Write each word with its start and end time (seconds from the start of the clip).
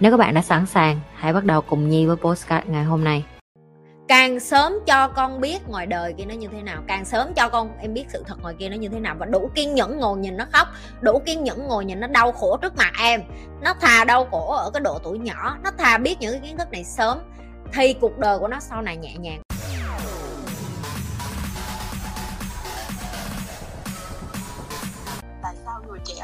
Nếu 0.00 0.10
các 0.10 0.16
bạn 0.16 0.34
đã 0.34 0.42
sẵn 0.42 0.66
sàng, 0.66 1.00
hãy 1.14 1.32
bắt 1.32 1.44
đầu 1.44 1.60
cùng 1.60 1.88
Nhi 1.88 2.06
với 2.06 2.16
postcard 2.16 2.66
ngày 2.68 2.84
hôm 2.84 3.04
nay. 3.04 3.24
Càng 4.08 4.40
sớm 4.40 4.72
cho 4.86 5.08
con 5.08 5.40
biết 5.40 5.68
ngoài 5.68 5.86
đời 5.86 6.14
kia 6.18 6.24
nó 6.24 6.34
như 6.34 6.48
thế 6.52 6.62
nào 6.62 6.82
Càng 6.86 7.04
sớm 7.04 7.34
cho 7.34 7.48
con 7.48 7.70
em 7.80 7.94
biết 7.94 8.04
sự 8.08 8.24
thật 8.26 8.34
ngoài 8.42 8.54
kia 8.58 8.68
nó 8.68 8.76
như 8.76 8.88
thế 8.88 9.00
nào 9.00 9.16
Và 9.18 9.26
đủ 9.26 9.50
kiên 9.54 9.74
nhẫn 9.74 9.98
ngồi 9.98 10.18
nhìn 10.18 10.36
nó 10.36 10.46
khóc 10.52 10.68
Đủ 11.00 11.22
kiên 11.26 11.44
nhẫn 11.44 11.68
ngồi 11.68 11.84
nhìn 11.84 12.00
nó 12.00 12.06
đau 12.06 12.32
khổ 12.32 12.56
trước 12.62 12.76
mặt 12.76 12.92
em 13.02 13.20
Nó 13.62 13.74
thà 13.80 14.04
đau 14.04 14.28
khổ 14.30 14.52
ở 14.52 14.70
cái 14.70 14.80
độ 14.80 14.98
tuổi 15.04 15.18
nhỏ 15.18 15.56
Nó 15.64 15.70
thà 15.78 15.98
biết 15.98 16.16
những 16.20 16.32
cái 16.32 16.40
kiến 16.40 16.58
thức 16.58 16.68
này 16.72 16.84
sớm 16.84 17.18
Thì 17.72 17.92
cuộc 17.92 18.18
đời 18.18 18.38
của 18.38 18.48
nó 18.48 18.60
sau 18.60 18.82
này 18.82 18.96
nhẹ 18.96 19.14
nhàng 19.18 19.40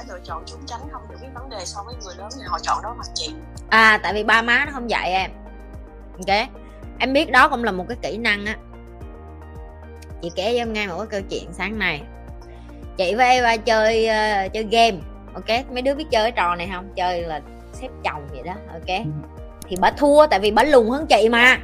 lựa 0.08 0.18
chọn 0.24 0.42
trốn 0.46 0.60
tránh 0.66 0.80
không 0.92 1.02
giải 1.08 1.18
quyết 1.22 1.28
vấn 1.34 1.50
đề 1.50 1.58
so 1.64 1.82
với 1.86 1.94
người 2.04 2.14
lớn 2.18 2.28
thì 2.36 2.42
họ 2.46 2.58
chọn 2.58 2.82
đó 2.82 2.94
mặt 2.98 3.06
chị. 3.14 3.34
À 3.68 4.00
tại 4.02 4.14
vì 4.14 4.24
ba 4.24 4.42
má 4.42 4.64
nó 4.66 4.72
không 4.72 4.90
dạy 4.90 5.12
em. 5.12 5.30
Ok? 6.12 6.48
Em 6.98 7.12
biết 7.12 7.30
đó 7.30 7.48
cũng 7.48 7.64
là 7.64 7.72
một 7.72 7.84
cái 7.88 7.96
kỹ 8.02 8.16
năng 8.16 8.46
á. 8.46 8.56
Chị 10.22 10.30
kể 10.34 10.52
cho 10.52 10.62
em 10.62 10.72
nghe 10.72 10.86
một 10.86 10.98
cái 10.98 11.06
câu 11.06 11.20
chuyện 11.30 11.52
sáng 11.52 11.78
nay. 11.78 12.02
Chị 12.96 13.14
với 13.14 13.28
Eva 13.28 13.56
chơi 13.56 14.04
uh, 14.04 14.52
chơi 14.52 14.66
game 14.70 14.98
ok? 15.34 15.70
Mấy 15.72 15.82
đứa 15.82 15.94
biết 15.94 16.06
chơi 16.10 16.22
cái 16.22 16.32
trò 16.32 16.54
này 16.54 16.70
không? 16.74 16.92
Chơi 16.96 17.22
là 17.22 17.40
xếp 17.72 17.88
chồng 18.04 18.28
vậy 18.30 18.42
đó 18.42 18.52
ok? 18.72 18.88
Ừ. 18.88 19.10
thì 19.68 19.76
bà 19.80 19.90
thua 19.90 20.26
tại 20.26 20.40
vì 20.40 20.50
bà 20.50 20.62
lùn 20.62 20.88
hơn 20.90 21.06
chị 21.06 21.28
mà. 21.28 21.58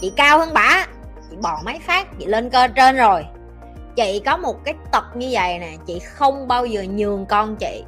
Chị 0.00 0.12
cao 0.16 0.38
hơn 0.38 0.50
bà. 0.54 0.86
Chị 1.30 1.36
bỏ 1.42 1.60
máy 1.64 1.80
phát 1.86 2.18
chị 2.18 2.26
lên 2.26 2.50
cơ 2.50 2.68
trên 2.68 2.96
rồi 2.96 3.24
chị 3.96 4.22
có 4.26 4.36
một 4.36 4.64
cái 4.64 4.74
tật 4.92 5.04
như 5.14 5.28
vậy 5.30 5.58
nè 5.58 5.76
chị 5.86 5.98
không 5.98 6.48
bao 6.48 6.66
giờ 6.66 6.82
nhường 6.82 7.26
con 7.26 7.56
chị. 7.56 7.84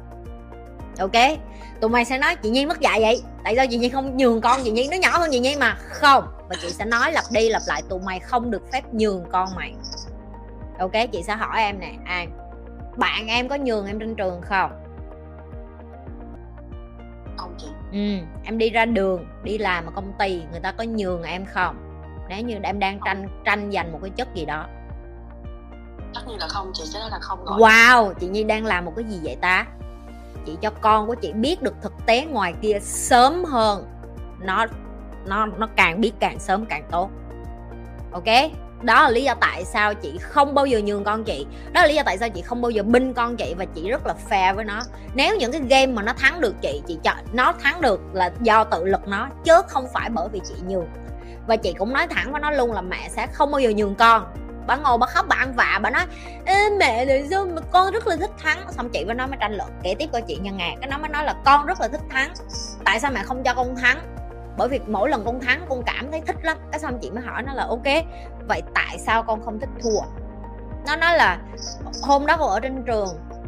Ok? 0.99 1.39
Tụi 1.81 1.89
mày 1.89 2.05
sẽ 2.05 2.17
nói 2.17 2.35
chị 2.35 2.49
nhi 2.49 2.65
mất 2.65 2.79
dạy 2.79 3.01
vậy. 3.01 3.21
Tại 3.43 3.55
sao 3.55 3.65
chị 3.69 3.77
nhi 3.77 3.89
không 3.89 4.17
nhường 4.17 4.41
con 4.41 4.61
chị 4.63 4.71
nhi? 4.71 4.87
Nó 4.91 4.97
nhỏ 4.97 5.17
hơn 5.17 5.29
chị 5.31 5.39
nhi 5.39 5.55
mà. 5.55 5.77
Không. 5.89 6.23
Và 6.49 6.55
chị 6.61 6.69
sẽ 6.69 6.85
nói 6.85 7.11
lặp 7.11 7.23
đi 7.31 7.49
lặp 7.49 7.61
lại 7.67 7.81
tụi 7.89 7.99
mày 7.99 8.19
không 8.19 8.51
được 8.51 8.71
phép 8.71 8.93
nhường 8.93 9.25
con 9.31 9.49
mày. 9.55 9.73
Ok? 10.79 10.91
Chị 11.11 11.23
sẽ 11.23 11.35
hỏi 11.35 11.61
em 11.61 11.79
nè. 11.79 11.91
An 12.05 12.31
bạn 12.97 13.27
em 13.27 13.47
có 13.47 13.55
nhường 13.55 13.87
em 13.87 13.99
trên 13.99 14.15
trường 14.15 14.41
không? 14.41 14.71
Không 17.37 17.55
chị. 17.57 17.67
Ừ 17.91 18.25
em 18.45 18.57
đi 18.57 18.69
ra 18.69 18.85
đường 18.85 19.25
đi 19.43 19.57
làm 19.57 19.85
ở 19.85 19.91
công 19.95 20.13
ty 20.19 20.43
người 20.51 20.59
ta 20.59 20.71
có 20.71 20.83
nhường 20.83 21.23
em 21.23 21.45
không? 21.45 21.75
Nếu 22.29 22.41
như 22.41 22.55
em 22.63 22.79
đang 22.79 22.99
tranh 23.05 23.27
tranh 23.45 23.71
giành 23.71 23.91
một 23.91 23.99
cái 24.01 24.09
chất 24.09 24.35
gì 24.35 24.45
đó 24.45 24.67
tất 26.15 26.21
nhiên 26.27 26.39
là 26.39 26.47
không, 26.47 26.71
chị 26.73 26.83
cái 26.93 27.01
là 27.11 27.19
không 27.21 27.45
rồi. 27.45 27.59
Wow, 27.59 28.13
chị 28.13 28.27
nhi 28.27 28.43
đang 28.43 28.65
làm 28.65 28.85
một 28.85 28.93
cái 28.95 29.05
gì 29.05 29.19
vậy 29.23 29.37
ta? 29.41 29.65
Chị 30.45 30.57
cho 30.61 30.69
con 30.81 31.07
của 31.07 31.15
chị 31.15 31.33
biết 31.33 31.61
được 31.61 31.73
thực 31.81 31.93
tế 32.05 32.25
ngoài 32.25 32.53
kia 32.61 32.77
sớm 32.81 33.45
hơn. 33.45 33.85
Nó 34.41 34.65
nó 35.25 35.45
nó 35.45 35.67
càng 35.75 36.01
biết 36.01 36.11
càng 36.19 36.39
sớm 36.39 36.65
càng 36.65 36.83
tốt. 36.91 37.09
Ok? 38.11 38.51
Đó 38.81 39.03
là 39.03 39.09
lý 39.09 39.23
do 39.23 39.33
tại 39.41 39.65
sao 39.65 39.93
chị 39.93 40.17
không 40.21 40.55
bao 40.55 40.65
giờ 40.65 40.79
nhường 40.79 41.03
con 41.03 41.23
chị. 41.23 41.45
Đó 41.71 41.81
là 41.81 41.87
lý 41.87 41.95
do 41.95 42.03
tại 42.05 42.17
sao 42.17 42.29
chị 42.29 42.41
không 42.41 42.61
bao 42.61 42.69
giờ 42.69 42.83
binh 42.83 43.13
con 43.13 43.37
chị 43.37 43.53
và 43.57 43.65
chị 43.65 43.89
rất 43.89 44.05
là 44.05 44.15
fair 44.29 44.55
với 44.55 44.65
nó. 44.65 44.81
Nếu 45.13 45.35
những 45.35 45.51
cái 45.51 45.61
game 45.69 45.87
mà 45.87 46.01
nó 46.01 46.13
thắng 46.13 46.41
được 46.41 46.55
chị 46.61 46.81
chị 46.87 46.97
chọn 47.03 47.17
nó 47.33 47.53
thắng 47.63 47.81
được 47.81 48.01
là 48.13 48.31
do 48.41 48.63
tự 48.63 48.85
lực 48.85 49.07
nó, 49.07 49.29
chứ 49.43 49.53
không 49.67 49.85
phải 49.93 50.09
bởi 50.09 50.27
vì 50.31 50.41
chị 50.45 50.55
nhường. 50.67 50.87
Và 51.47 51.55
chị 51.55 51.73
cũng 51.73 51.93
nói 51.93 52.07
thẳng 52.07 52.31
với 52.31 52.41
nó 52.41 52.51
luôn 52.51 52.73
là 52.73 52.81
mẹ 52.81 53.09
sẽ 53.09 53.27
không 53.27 53.51
bao 53.51 53.59
giờ 53.59 53.69
nhường 53.75 53.95
con 53.95 54.33
bà 54.67 54.75
ngồi 54.75 54.97
bà 54.97 55.07
khóc 55.07 55.25
bà 55.29 55.35
ăn 55.35 55.53
vạ 55.53 55.79
bà 55.83 55.89
nói 55.89 56.05
Ê, 56.45 56.69
mẹ 56.79 57.05
là 57.05 57.13
sao 57.29 57.45
mà 57.45 57.61
con 57.71 57.93
rất 57.93 58.07
là 58.07 58.15
thích 58.15 58.31
thắng. 58.43 58.71
Xong 58.71 58.89
chị 58.89 59.03
với 59.03 59.15
nó 59.15 59.27
mới 59.27 59.37
tranh 59.39 59.53
luận 59.53 59.69
kể 59.83 59.95
tiếp 59.99 60.09
câu 60.11 60.21
chuyện 60.27 60.43
nhân 60.43 60.57
ngà. 60.57 60.71
Cái 60.81 60.89
nó 60.89 60.97
mới 60.97 61.09
nói 61.09 61.23
là 61.23 61.35
con 61.45 61.65
rất 61.65 61.81
là 61.81 61.87
thích 61.87 62.01
thắng 62.09 62.33
tại 62.85 62.99
sao 62.99 63.11
mẹ 63.11 63.23
không 63.23 63.43
cho 63.43 63.53
con 63.53 63.75
thắng? 63.75 63.97
Bởi 64.57 64.69
vì 64.69 64.79
mỗi 64.87 65.09
lần 65.09 65.25
con 65.25 65.39
thắng 65.39 65.65
con 65.69 65.83
cảm 65.85 66.11
thấy 66.11 66.21
thích 66.27 66.35
lắm. 66.43 66.57
Cái 66.71 66.79
xong 66.79 66.99
chị 67.01 67.11
mới 67.11 67.23
hỏi 67.23 67.43
nó 67.43 67.53
là 67.53 67.65
ok 67.69 68.05
vậy 68.47 68.61
tại 68.75 68.97
sao 68.99 69.23
con 69.23 69.45
không 69.45 69.59
thích 69.59 69.69
thua? 69.83 69.99
Nó 70.87 70.95
nói 70.95 71.17
là 71.17 71.39
hôm 72.03 72.25
đó 72.25 72.37
con 72.37 72.49
ở 72.49 72.59
trên 72.59 72.83
trường 72.83 73.07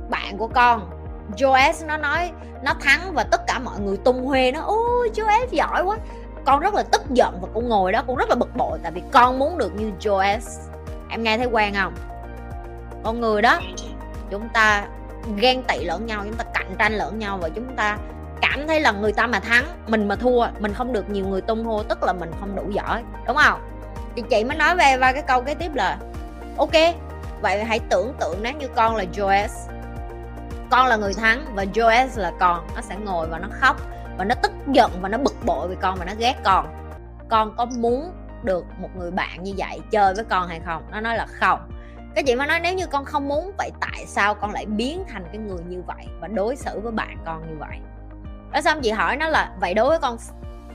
bạn 0.09 0.37
của 0.37 0.47
con 0.47 0.89
Joes 1.37 1.87
nó 1.87 1.97
nói 1.97 2.31
nó 2.63 2.73
thắng 2.81 3.13
và 3.13 3.23
tất 3.23 3.41
cả 3.47 3.59
mọi 3.59 3.79
người 3.79 3.97
tung 3.97 4.25
huê 4.25 4.51
nó 4.51 4.61
ôi 4.61 5.11
Joes 5.15 5.47
giỏi 5.51 5.83
quá. 5.83 5.97
Con 6.45 6.59
rất 6.59 6.73
là 6.73 6.83
tức 6.83 7.01
giận 7.09 7.39
và 7.41 7.47
con 7.53 7.69
ngồi 7.69 7.91
đó 7.91 8.03
con 8.07 8.15
rất 8.15 8.29
là 8.29 8.35
bực 8.35 8.55
bội 8.55 8.79
tại 8.83 8.91
vì 8.91 9.01
con 9.11 9.39
muốn 9.39 9.57
được 9.57 9.75
như 9.75 9.91
Joes 9.99 10.39
em 11.15 11.23
nghe 11.23 11.37
thấy 11.37 11.47
quen 11.47 11.73
không? 11.73 11.93
Con 13.03 13.21
người 13.21 13.41
đó 13.41 13.59
chúng 14.31 14.49
ta 14.49 14.87
ghen 15.37 15.63
tị 15.63 15.85
lẫn 15.85 16.05
nhau 16.05 16.21
chúng 16.25 16.33
ta 16.33 16.45
cạnh 16.53 16.75
tranh 16.79 16.93
lẫn 16.93 17.19
nhau 17.19 17.37
và 17.41 17.49
chúng 17.49 17.75
ta 17.75 17.97
cảm 18.41 18.67
thấy 18.67 18.79
là 18.79 18.91
người 18.91 19.13
ta 19.13 19.27
mà 19.27 19.39
thắng 19.39 19.65
mình 19.87 20.07
mà 20.07 20.15
thua 20.15 20.47
mình 20.59 20.73
không 20.73 20.93
được 20.93 21.09
nhiều 21.09 21.27
người 21.27 21.41
tung 21.41 21.65
hô 21.65 21.83
tức 21.83 22.03
là 22.03 22.13
mình 22.13 22.31
không 22.39 22.55
đủ 22.55 22.63
giỏi 22.71 23.03
đúng 23.27 23.35
không? 23.35 23.59
Thì 24.15 24.23
chị 24.29 24.43
mới 24.43 24.57
nói 24.57 24.75
về 24.75 24.97
và 24.97 25.13
cái 25.13 25.21
câu 25.21 25.41
kế 25.41 25.53
tiếp 25.53 25.71
là 25.75 25.97
ok 26.57 26.73
vậy 27.41 27.63
hãy 27.63 27.79
tưởng 27.89 28.13
tượng 28.19 28.37
nếu 28.41 28.53
như 28.53 28.67
con 28.75 28.95
là 28.95 29.03
Joes 29.13 29.47
con 30.69 30.87
là 30.87 30.95
người 30.95 31.13
thắng 31.13 31.45
và 31.53 31.63
Joes 31.63 32.07
là 32.15 32.31
con 32.39 32.67
nó 32.75 32.81
sẽ 32.81 32.95
ngồi 32.95 33.27
và 33.27 33.39
nó 33.39 33.47
khóc 33.51 33.81
và 34.17 34.25
nó 34.25 34.35
tức 34.35 34.51
giận 34.71 34.91
và 35.01 35.09
nó 35.09 35.17
bực 35.17 35.35
bội 35.45 35.67
vì 35.67 35.75
con 35.81 35.95
và 35.99 36.05
nó 36.05 36.13
ghét 36.17 36.35
con. 36.43 36.67
Con 37.29 37.55
có 37.57 37.65
muốn 37.65 38.11
được 38.45 38.65
một 38.77 38.89
người 38.97 39.11
bạn 39.11 39.43
như 39.43 39.53
vậy 39.57 39.79
chơi 39.91 40.13
với 40.13 40.25
con 40.29 40.47
hay 40.47 40.59
không? 40.65 40.83
Nó 40.91 41.01
nói 41.01 41.17
là 41.17 41.25
không. 41.25 41.69
Cái 42.15 42.23
chị 42.23 42.35
mới 42.35 42.47
nói, 42.47 42.59
nếu 42.59 42.73
như 42.73 42.87
con 42.87 43.05
không 43.05 43.27
muốn, 43.27 43.51
vậy 43.57 43.71
tại 43.81 44.05
sao 44.07 44.35
con 44.35 44.51
lại 44.51 44.65
biến 44.65 45.03
thành 45.07 45.23
cái 45.25 45.37
người 45.37 45.63
như 45.67 45.81
vậy 45.87 46.05
và 46.19 46.27
đối 46.27 46.55
xử 46.55 46.79
với 46.79 46.91
bạn 46.91 47.17
con 47.25 47.49
như 47.49 47.55
vậy? 47.59 47.79
Đó 48.51 48.61
xong 48.61 48.81
chị 48.81 48.91
hỏi 48.91 49.17
nó 49.17 49.27
là, 49.27 49.51
vậy 49.59 49.73
đối 49.73 49.89
với 49.89 49.99
con 49.99 50.17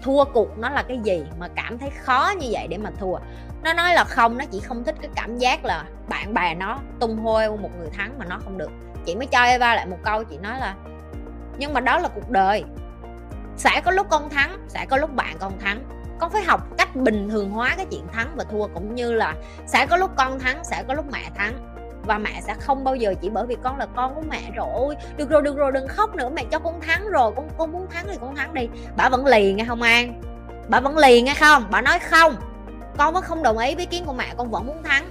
thua 0.02 0.24
cuộc 0.24 0.58
nó 0.58 0.70
là 0.70 0.82
cái 0.82 0.98
gì 1.04 1.24
mà 1.38 1.48
cảm 1.56 1.78
thấy 1.78 1.90
khó 1.90 2.32
như 2.40 2.48
vậy 2.50 2.66
để 2.68 2.78
mà 2.78 2.90
thua? 2.98 3.16
Nó 3.62 3.72
nói 3.72 3.94
là 3.94 4.04
không, 4.04 4.38
nó 4.38 4.44
chỉ 4.50 4.60
không 4.60 4.84
thích 4.84 4.94
cái 5.00 5.10
cảm 5.16 5.38
giác 5.38 5.64
là 5.64 5.84
bạn 6.08 6.34
bè 6.34 6.54
nó 6.54 6.78
tung 7.00 7.18
hôi 7.18 7.56
một 7.56 7.70
người 7.78 7.88
thắng 7.90 8.18
mà 8.18 8.24
nó 8.24 8.38
không 8.44 8.58
được. 8.58 8.70
Chị 9.06 9.14
mới 9.14 9.26
cho 9.26 9.42
Eva 9.42 9.74
lại 9.74 9.86
một 9.86 9.98
câu, 10.02 10.24
chị 10.24 10.38
nói 10.38 10.60
là, 10.60 10.74
nhưng 11.58 11.74
mà 11.74 11.80
đó 11.80 11.98
là 11.98 12.08
cuộc 12.08 12.30
đời. 12.30 12.64
Sẽ 13.56 13.80
có 13.84 13.90
lúc 13.90 14.06
con 14.10 14.30
thắng, 14.30 14.66
sẽ 14.68 14.86
có 14.88 14.96
lúc 14.96 15.14
bạn 15.14 15.36
con 15.38 15.58
thắng 15.58 15.84
con 16.20 16.30
phải 16.30 16.42
học 16.42 16.60
cách 16.78 16.96
bình 16.96 17.28
thường 17.30 17.50
hóa 17.50 17.74
cái 17.76 17.86
chuyện 17.90 18.06
thắng 18.12 18.36
và 18.36 18.44
thua, 18.44 18.66
cũng 18.66 18.94
như 18.94 19.12
là 19.12 19.34
sẽ 19.66 19.86
có 19.86 19.96
lúc 19.96 20.10
con 20.16 20.38
thắng, 20.38 20.64
sẽ 20.64 20.84
có 20.88 20.94
lúc 20.94 21.04
mẹ 21.12 21.30
thắng. 21.34 21.52
Và 22.06 22.18
mẹ 22.18 22.40
sẽ 22.40 22.54
không 22.54 22.84
bao 22.84 22.94
giờ 22.94 23.14
chỉ 23.20 23.30
bởi 23.30 23.46
vì 23.46 23.56
con 23.62 23.78
là 23.78 23.86
con 23.96 24.14
của 24.14 24.22
mẹ 24.30 24.50
rồi. 24.54 24.68
Ôi 24.74 24.96
được 25.16 25.30
rồi 25.30 25.42
được 25.42 25.56
rồi, 25.56 25.72
đừng 25.72 25.88
khóc 25.88 26.14
nữa, 26.14 26.30
mẹ 26.34 26.44
cho 26.50 26.58
con 26.58 26.80
thắng 26.80 27.08
rồi. 27.10 27.32
Con 27.36 27.48
con 27.58 27.72
muốn 27.72 27.86
thắng 27.90 28.06
thì 28.10 28.16
con 28.20 28.36
thắng 28.36 28.54
đi. 28.54 28.68
Bà 28.96 29.08
vẫn 29.08 29.26
lì 29.26 29.52
nghe 29.52 29.64
không 29.64 29.82
an? 29.82 30.22
Bà 30.68 30.80
vẫn 30.80 30.98
lì 30.98 31.22
nghe 31.22 31.34
không? 31.34 31.64
Bà 31.70 31.80
nói 31.80 31.98
không. 31.98 32.36
Con 32.98 33.14
vẫn 33.14 33.22
không 33.22 33.42
đồng 33.42 33.58
ý 33.58 33.74
với 33.74 33.86
kiến 33.86 34.04
của 34.04 34.12
mẹ, 34.12 34.34
con 34.36 34.50
vẫn 34.50 34.66
muốn 34.66 34.82
thắng. 34.82 35.10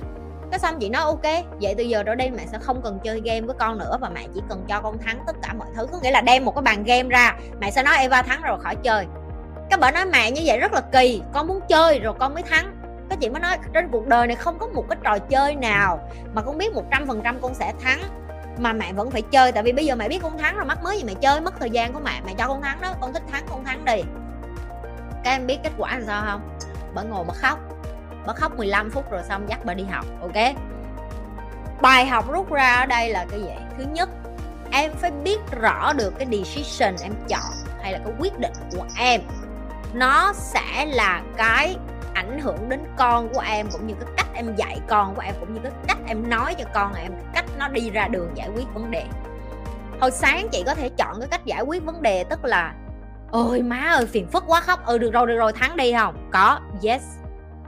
Cái 0.52 0.60
xong 0.60 0.80
chị 0.80 0.90
nói 0.90 1.02
ok, 1.02 1.24
vậy 1.62 1.76
từ 1.78 1.84
giờ 1.84 2.04
trở 2.04 2.16
đi 2.16 2.30
mẹ 2.30 2.46
sẽ 2.52 2.58
không 2.58 2.82
cần 2.82 3.00
chơi 3.04 3.22
game 3.26 3.42
với 3.42 3.56
con 3.60 3.78
nữa, 3.78 3.98
và 4.02 4.10
mẹ 4.10 4.28
chỉ 4.36 4.42
cần 4.50 4.66
cho 4.68 4.82
con 4.82 4.98
thắng 4.98 5.20
tất 5.28 5.36
cả 5.44 5.54
mọi 5.54 5.68
thứ. 5.76 5.88
Có 5.92 6.00
nghĩa 6.02 6.12
là 6.12 6.22
đem 6.22 6.46
một 6.46 6.56
cái 6.56 6.62
bàn 6.62 6.84
game 6.84 7.10
ra, 7.10 7.36
mẹ 7.60 7.72
sẽ 7.72 7.84
nói 7.84 7.98
Eva 7.98 8.22
thắng 8.22 8.42
rồi 8.42 8.60
khỏi 8.60 8.76
chơi 8.76 9.06
các 9.70 9.80
bạn 9.80 9.94
nói 9.94 10.06
mẹ 10.06 10.32
như 10.32 10.42
vậy 10.46 10.60
rất 10.60 10.74
là 10.74 10.82
kỳ, 10.82 11.22
con 11.34 11.48
muốn 11.48 11.60
chơi 11.68 12.00
rồi 12.00 12.14
con 12.20 12.34
mới 12.34 12.44
thắng. 12.44 12.76
Các 13.10 13.20
chị 13.22 13.30
mới 13.30 13.40
nói, 13.40 13.58
trên 13.74 13.90
cuộc 13.92 14.08
đời 14.08 14.28
này 14.28 14.36
không 14.36 14.60
có 14.60 14.68
một 14.68 14.86
cái 14.90 14.98
trò 15.04 15.20
chơi 15.20 15.56
nào 15.56 16.10
mà 16.34 16.42
con 16.42 16.58
biết 16.58 16.74
một 16.74 16.84
trăm 16.92 17.08
phần 17.08 17.22
trăm 17.24 17.42
con 17.42 17.54
sẽ 17.54 17.74
thắng, 17.84 18.00
mà 18.58 18.74
mẹ 18.74 18.94
vẫn 18.94 19.12
phải 19.12 19.22
chơi. 19.22 19.52
Tại 19.52 19.64
vì 19.64 19.72
bây 19.72 19.86
giờ 19.86 19.96
mẹ 19.96 20.10
biết 20.10 20.20
con 20.22 20.38
thắng 20.38 20.56
rồi, 20.56 20.66
mắc 20.66 20.84
mới 20.84 20.98
gì 20.98 21.04
mẹ 21.04 21.14
chơi, 21.14 21.42
mất 21.42 21.54
thời 21.60 21.70
gian 21.70 21.94
của 21.94 22.00
mẹ 22.00 22.22
mẹ 22.26 22.34
cho 22.38 22.48
con 22.48 22.62
thắng 22.62 22.82
đó, 22.82 22.94
con 23.02 23.14
thích 23.14 23.24
thắng 23.32 23.46
con 23.50 23.66
thắng 23.66 23.86
đi. 23.86 24.04
Các 25.24 25.32
em 25.32 25.48
biết 25.48 25.58
kết 25.64 25.72
quả 25.78 25.98
là 25.98 26.06
sao 26.06 26.24
không? 26.26 26.58
Bà 26.94 27.02
ngồi 27.02 27.26
bà 27.28 27.34
khóc. 27.34 27.60
Bà 28.28 28.34
khóc 28.34 28.58
15 28.58 28.90
phút 28.90 29.12
rồi 29.12 29.24
xong 29.24 29.50
dắt 29.50 29.60
bà 29.66 29.74
đi 29.74 29.84
học, 29.84 30.06
ok? 30.22 30.56
Bài 31.82 32.06
học 32.06 32.32
rút 32.32 32.52
ra 32.52 32.76
ở 32.76 32.86
đây 32.86 33.10
là 33.10 33.26
cái 33.32 33.40
gì? 33.40 33.54
Thứ 33.78 33.86
nhất, 33.92 34.10
em 34.72 34.92
phải 34.96 35.12
biết 35.12 35.40
rõ 35.62 35.94
được 35.94 36.14
cái 36.20 36.28
decision 36.32 36.96
em 37.04 37.14
chọn 37.28 37.52
hay 37.82 37.92
là 37.92 38.00
cái 38.06 38.14
quyết 38.20 38.40
định 38.40 38.54
của 38.72 38.86
em 38.98 39.22
nó 39.94 40.34
sẽ 40.34 40.86
là 40.86 41.22
cái 41.38 41.78
ảnh 42.14 42.40
hưởng 42.40 42.70
đến 42.70 42.84
con 42.98 43.30
của 43.34 43.40
em 43.40 43.68
cũng 43.72 43.88
như 43.88 43.94
cái 44.00 44.10
cách 44.18 44.28
em 44.34 44.56
dạy 44.56 44.80
con 44.88 45.16
của 45.16 45.22
em 45.22 45.36
cũng 45.40 45.54
như 45.54 45.60
cái 45.64 45.72
cách 45.88 45.98
em 46.08 46.30
nói 46.30 46.56
cho 46.60 46.66
con 46.74 46.94
em, 46.94 47.12
cách 47.34 47.46
nó 47.60 47.68
đi 47.68 47.90
ra 47.90 48.08
đường 48.08 48.32
giải 48.36 48.50
quyết 48.56 48.66
vấn 48.74 48.92
đề. 48.92 49.06
Hồi 50.02 50.12
sáng 50.12 50.48
chị 50.52 50.64
có 50.66 50.76
thể 50.76 50.90
chọn 50.90 51.20
cái 51.20 51.28
cách 51.32 51.46
giải 51.46 51.62
quyết 51.62 51.84
vấn 51.84 52.02
đề 52.02 52.24
tức 52.24 52.46
là, 52.46 52.74
ôi, 53.32 53.62
má 53.62 53.78
ơi, 53.78 54.06
phiền 54.06 54.28
phức 54.28 54.44
quá 54.48 54.62
khóc. 54.62 54.86
Ừ 54.86 54.98
được 54.98 55.14
rồi 55.14 55.28
được 55.28 55.38
rồi, 55.38 55.54
thắng 55.54 55.76
đi 55.76 55.94
không? 55.94 56.30
Có, 56.32 56.60
yes. 56.84 57.04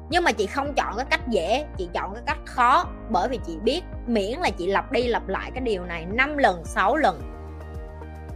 Nhưng 0.09 0.23
mà 0.23 0.31
chị 0.31 0.47
không 0.47 0.73
chọn 0.73 0.93
cái 0.97 1.05
cách 1.09 1.27
dễ, 1.27 1.65
chị 1.77 1.89
chọn 1.93 2.13
cái 2.13 2.23
cách 2.25 2.39
khó 2.45 2.85
bởi 3.09 3.29
vì 3.29 3.39
chị 3.47 3.57
biết 3.63 3.81
miễn 4.07 4.39
là 4.39 4.49
chị 4.49 4.67
lặp 4.67 4.91
đi 4.91 5.07
lặp 5.07 5.27
lại 5.27 5.51
cái 5.51 5.61
điều 5.61 5.85
này 5.85 6.05
5 6.05 6.37
lần 6.37 6.65
6 6.65 6.95
lần, 6.95 7.21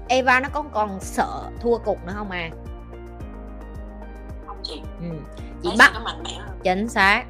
Eva 0.10 0.40
nó 0.40 0.50
có 0.54 0.64
còn 0.74 1.00
sợ 1.00 1.44
thua 1.62 1.78
cục 1.78 2.06
nữa 2.06 2.14
không 2.16 2.32
à? 2.32 2.50
Chị. 4.68 4.82
Ừ. 5.02 5.18
chị 5.64 5.70
bắt 5.80 5.92
nó 5.94 6.00
mạnh 6.00 6.24
mẽ 6.24 6.34
hơn. 6.40 6.60
Chính 6.64 6.90
xác. 6.90 7.24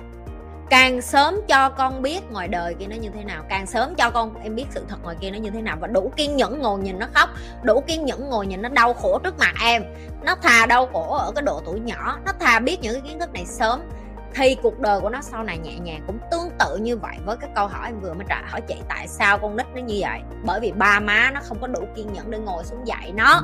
Càng 0.69 1.01
sớm 1.01 1.35
cho 1.47 1.69
con 1.69 2.01
biết 2.01 2.31
ngoài 2.31 2.47
đời 2.47 2.73
kia 2.73 2.87
nó 2.87 2.95
như 2.95 3.09
thế 3.09 3.23
nào 3.23 3.43
càng 3.49 3.67
sớm 3.67 3.95
cho 3.95 4.09
con 4.09 4.35
em 4.43 4.55
biết 4.55 4.65
sự 4.69 4.85
thật 4.89 4.97
ngoài 5.03 5.15
kia 5.21 5.31
nó 5.31 5.37
như 5.37 5.49
thế 5.49 5.61
nào 5.61 5.77
và 5.79 5.87
đủ 5.87 6.11
kiên 6.15 6.35
nhẫn 6.35 6.61
ngồi 6.61 6.79
nhìn 6.79 6.99
nó 6.99 7.07
khóc 7.13 7.29
đủ 7.63 7.83
kiên 7.87 8.05
nhẫn 8.05 8.29
ngồi 8.29 8.47
nhìn 8.47 8.61
nó 8.61 8.69
đau 8.69 8.93
khổ 8.93 9.19
trước 9.23 9.39
mặt 9.39 9.53
em. 9.61 9.83
Nó 10.23 10.35
thà 10.35 10.65
đau 10.65 10.87
khổ 10.93 11.17
ở 11.17 11.31
cái 11.35 11.41
độ 11.41 11.61
tuổi 11.65 11.79
nhỏ 11.79 12.19
nó 12.25 12.31
thà 12.39 12.59
biết 12.59 12.81
những 12.81 12.93
cái 12.93 13.01
kiến 13.01 13.19
thức 13.19 13.33
này 13.33 13.45
sớm 13.45 13.81
thì 14.35 14.55
cuộc 14.63 14.79
đời 14.79 15.01
của 15.01 15.09
nó 15.09 15.21
sau 15.21 15.43
này 15.43 15.57
nhẹ 15.57 15.79
nhàng 15.79 16.01
cũng 16.07 16.19
tương 16.31 16.49
tự 16.59 16.77
như 16.77 16.97
vậy. 16.97 17.15
Với 17.25 17.37
cái 17.37 17.49
câu 17.55 17.67
hỏi 17.67 17.87
em 17.87 17.99
vừa 17.99 18.13
mới 18.13 18.25
trả 18.29 18.43
hỏi 18.47 18.61
chị 18.67 18.75
tại 18.89 19.07
sao 19.07 19.37
con 19.37 19.57
nít 19.57 19.65
nó 19.75 19.81
như 19.81 19.97
vậy? 20.01 20.19
Bởi 20.43 20.59
vì 20.59 20.71
ba 20.71 20.99
má 20.99 21.31
nó 21.33 21.39
không 21.43 21.57
có 21.61 21.67
đủ 21.67 21.87
kiên 21.95 22.13
nhẫn 22.13 22.31
để 22.31 22.37
ngồi 22.37 22.63
xuống 22.63 22.87
dạy 22.87 23.11
nó 23.15 23.41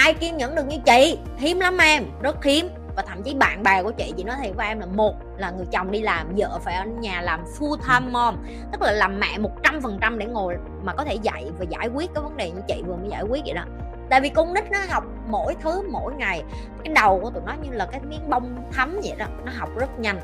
ai 0.00 0.14
kiên 0.14 0.36
nhẫn 0.36 0.54
được 0.54 0.66
như 0.66 0.78
chị? 0.84 1.18
Hiếm 1.36 1.60
lắm 1.60 1.78
em, 1.78 2.04
rất 2.22 2.44
hiếm. 2.44 2.68
Và 2.96 3.02
thậm 3.02 3.22
chí 3.22 3.34
bạn 3.34 3.62
bè 3.62 3.82
của 3.82 3.90
chị 3.90 4.12
chị 4.16 4.24
nói 4.24 4.36
thiệt 4.42 4.56
với 4.56 4.66
em 4.66 4.80
là 4.80 4.86
một 4.86 5.14
là 5.36 5.50
người 5.50 5.66
chồng 5.72 5.90
đi 5.90 6.00
làm, 6.00 6.34
vợ 6.36 6.58
phải 6.64 6.74
ở 6.74 6.84
nhà 6.84 7.20
làm 7.20 7.44
full 7.58 7.76
time 7.76 8.12
mom. 8.12 8.36
Tức 8.72 8.82
là 8.82 8.92
làm 8.92 9.20
mẹ 9.20 9.38
một 9.38 9.50
trăm 9.62 9.80
phần 9.80 9.98
trăm 10.00 10.18
để 10.18 10.26
ngồi 10.26 10.56
mà 10.82 10.92
có 10.94 11.04
thể 11.04 11.14
dạy 11.14 11.50
và 11.58 11.64
giải 11.68 11.88
quyết 11.88 12.10
cái 12.14 12.22
vấn 12.22 12.36
đề 12.36 12.50
như 12.50 12.60
chị 12.68 12.82
vừa 12.86 12.96
mới 12.96 13.08
giải 13.08 13.22
quyết 13.22 13.42
vậy 13.44 13.54
đó. 13.54 13.64
Tại 14.10 14.20
vì 14.20 14.28
con 14.28 14.54
nít 14.54 14.70
nó 14.70 14.78
học 14.90 15.04
mỗi 15.28 15.56
thứ 15.62 15.82
mỗi 15.90 16.14
ngày. 16.14 16.42
Cái 16.84 16.94
đầu 16.94 17.20
của 17.22 17.30
tụi 17.30 17.42
nó 17.46 17.54
như 17.62 17.70
là 17.72 17.86
cái 17.86 18.00
miếng 18.08 18.30
bông 18.30 18.70
thấm 18.72 19.00
vậy 19.02 19.14
đó, 19.18 19.26
nó 19.44 19.52
học 19.58 19.68
rất 19.78 19.98
nhanh. 19.98 20.20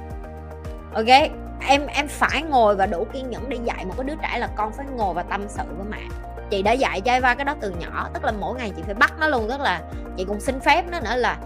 Ok, 0.95 1.31
em 1.69 1.87
em 1.87 2.09
phải 2.09 2.43
ngồi 2.43 2.77
và 2.77 2.87
đủ 2.87 3.07
kiên 3.13 3.31
nhẫn 3.31 3.49
để 3.49 3.59
dạy 3.65 3.85
một 3.85 3.95
cái 3.97 4.05
đứa 4.05 4.15
trẻ 4.23 4.39
là 4.39 4.49
con 4.57 4.73
phải 4.73 4.87
ngồi 4.97 5.15
và 5.15 5.23
tâm 5.23 5.45
sự 5.49 5.63
với 5.77 5.87
mẹ 5.91 6.03
chị 6.51 6.63
đã 6.63 6.73
dạy 6.73 7.01
cho 7.01 7.13
Eva 7.13 7.35
cái 7.35 7.45
đó 7.45 7.55
từ 7.61 7.71
nhỏ, 7.71 8.09
tức 8.15 8.25
là 8.25 8.33
mỗi 8.33 8.59
ngày 8.59 8.73
chị 8.77 8.83
phải 8.83 8.95
bắt 8.95 9.13
nó 9.21 9.29
luôn, 9.29 9.49
tức 9.49 9.61
là 9.61 9.81
chị 10.17 10.25
cũng 10.25 10.41
xin 10.41 10.61
phép 10.61 10.85
nó 10.91 11.01
nữa 11.01 11.17
là 11.17 11.37